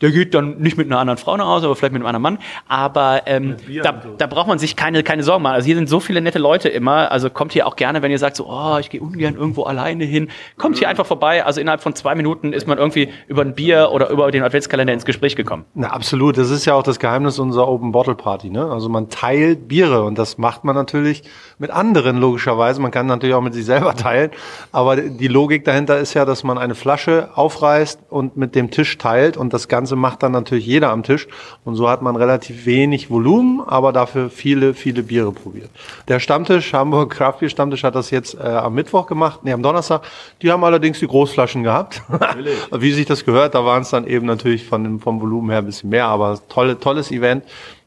[0.00, 2.22] der geht dann nicht mit einer anderen Frau nach Hause, aber vielleicht mit einem anderen
[2.22, 2.38] Mann.
[2.68, 5.54] Aber ähm, da, da braucht man sich keine, keine Sorgen machen.
[5.54, 7.10] Also hier sind so viele nette Leute immer.
[7.10, 10.04] Also kommt hier auch gerne, wenn ihr sagt, so, oh, ich gehe ungern irgendwo alleine
[10.04, 10.28] hin.
[10.58, 11.44] Kommt hier einfach vorbei.
[11.44, 14.92] Also innerhalb von zwei Minuten ist man irgendwie über ein Bier oder über den Adventskalender
[14.92, 15.64] ins Gespräch gekommen.
[15.74, 16.36] Na, absolut.
[16.36, 18.50] Das ist ja auch das Geheimnis unserer Open Bottle Party.
[18.50, 18.64] Ne?
[18.66, 21.22] Also man teilt Biere und das macht man natürlich
[21.58, 22.80] mit anderen logischerweise.
[22.80, 24.30] Man kann natürlich auch mit sich selber teilen.
[24.72, 28.98] Aber die Logik dahinter ist ja, dass man eine Flasche aufreißt und mit dem Tisch
[28.98, 31.28] teilt und das Ganze macht dann natürlich jeder am Tisch.
[31.64, 35.70] Und so hat man relativ wenig Volumen, aber dafür viele, viele Biere probiert.
[36.08, 39.62] Der Stammtisch, Hamburg Craft Beer Stammtisch hat das jetzt äh, am Mittwoch gemacht, nee, am
[39.62, 40.02] Donnerstag.
[40.42, 42.02] Die haben allerdings die Großflaschen gehabt.
[42.72, 45.58] Wie sich das gehört, da waren es dann eben natürlich von dem, vom Volumen her
[45.58, 47.44] ein bisschen mehr, aber tolle, tolles Event.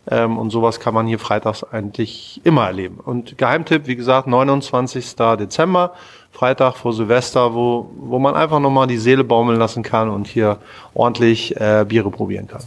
[0.10, 3.00] Ähm, und sowas kann man hier freitags eigentlich immer erleben.
[3.00, 5.16] Und Geheimtipp, wie gesagt, 29.
[5.16, 5.94] Dezember,
[6.32, 10.58] Freitag vor Silvester, wo, wo man einfach nochmal die Seele baumeln lassen kann und hier
[10.94, 12.62] ordentlich äh, Biere probieren kann.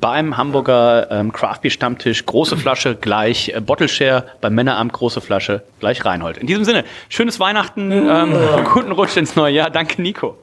[0.00, 5.20] Beim Hamburger ähm, Craft Beer Stammtisch große Flasche gleich äh, Bottle Share, beim Männeramt große
[5.20, 6.38] Flasche gleich Reinhold.
[6.38, 8.32] In diesem Sinne, schönes Weihnachten, ähm,
[8.72, 9.70] guten Rutsch ins neue Jahr.
[9.70, 10.36] Danke, Nico.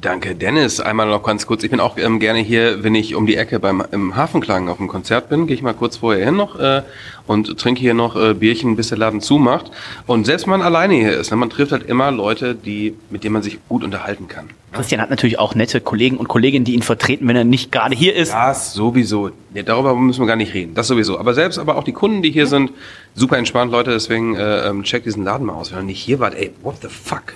[0.00, 0.80] Danke, Dennis.
[0.80, 1.62] Einmal noch ganz kurz.
[1.62, 4.78] Ich bin auch ähm, gerne hier, wenn ich um die Ecke beim im Hafenklang auf
[4.78, 6.82] dem Konzert bin, gehe ich mal kurz vorher hin noch äh,
[7.26, 9.70] und trinke hier noch äh, Bierchen, bis der Laden zumacht.
[10.06, 13.24] Und selbst wenn man alleine hier ist, ne, man trifft halt immer Leute, die, mit
[13.24, 14.48] denen man sich gut unterhalten kann.
[14.72, 17.94] Christian hat natürlich auch nette Kollegen und Kolleginnen, die ihn vertreten, wenn er nicht gerade
[17.94, 18.32] hier ist.
[18.32, 19.30] Das sowieso.
[19.52, 20.74] Ja, darüber müssen wir gar nicht reden.
[20.74, 21.18] Das sowieso.
[21.18, 22.70] Aber selbst aber auch die Kunden, die hier sind,
[23.14, 23.90] super entspannt, Leute.
[23.90, 25.72] Deswegen äh, ähm, checkt diesen Laden mal aus.
[25.72, 27.34] Wenn ihr nicht hier wart, ey, what the fuck?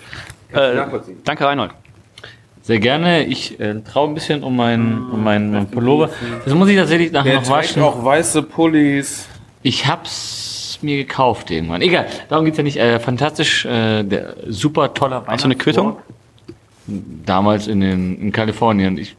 [0.53, 0.87] Äh,
[1.25, 1.73] danke, Reinhold.
[2.65, 3.25] Sehr gerne.
[3.27, 6.09] Ich äh, traue ein bisschen um meinen um meinen meinen Pullover.
[6.47, 7.83] Das muss ich tatsächlich nachher Der noch trägt waschen.
[7.83, 9.27] auch weiße Pullis.
[9.63, 11.83] Ich hab's mir gekauft irgendwann.
[11.83, 12.79] Egal, darum geht's ja nicht.
[12.79, 15.97] Äh, fantastisch, äh, der super toller Hast du eine Quittung?
[16.87, 18.97] Damals in, den, in Kalifornien.
[18.97, 19.15] Ich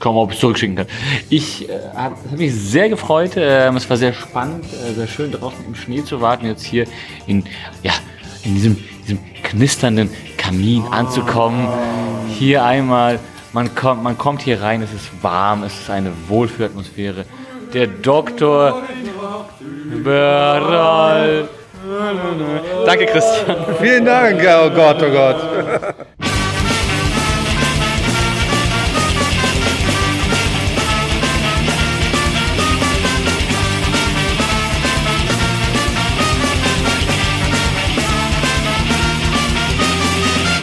[0.00, 0.86] kaum ob ich zurückschicken kann.
[1.30, 3.36] Ich äh, habe hab mich sehr gefreut.
[3.36, 6.46] Äh, es war sehr spannend, äh, sehr schön draußen im Schnee zu warten.
[6.46, 6.84] Jetzt hier
[7.28, 7.44] in,
[7.84, 7.92] ja,
[8.44, 10.10] in diesem, diesem knisternden
[10.48, 11.68] Kamin anzukommen.
[12.30, 13.18] Hier einmal,
[13.52, 17.26] man kommt, man kommt hier rein, es ist warm, es ist eine Wohlfühlatmosphäre.
[17.74, 18.82] Der Doktor
[20.02, 21.50] Berald.
[22.86, 23.56] Danke, Christian.
[23.78, 25.94] Vielen Dank, oh Gott, oh Gott.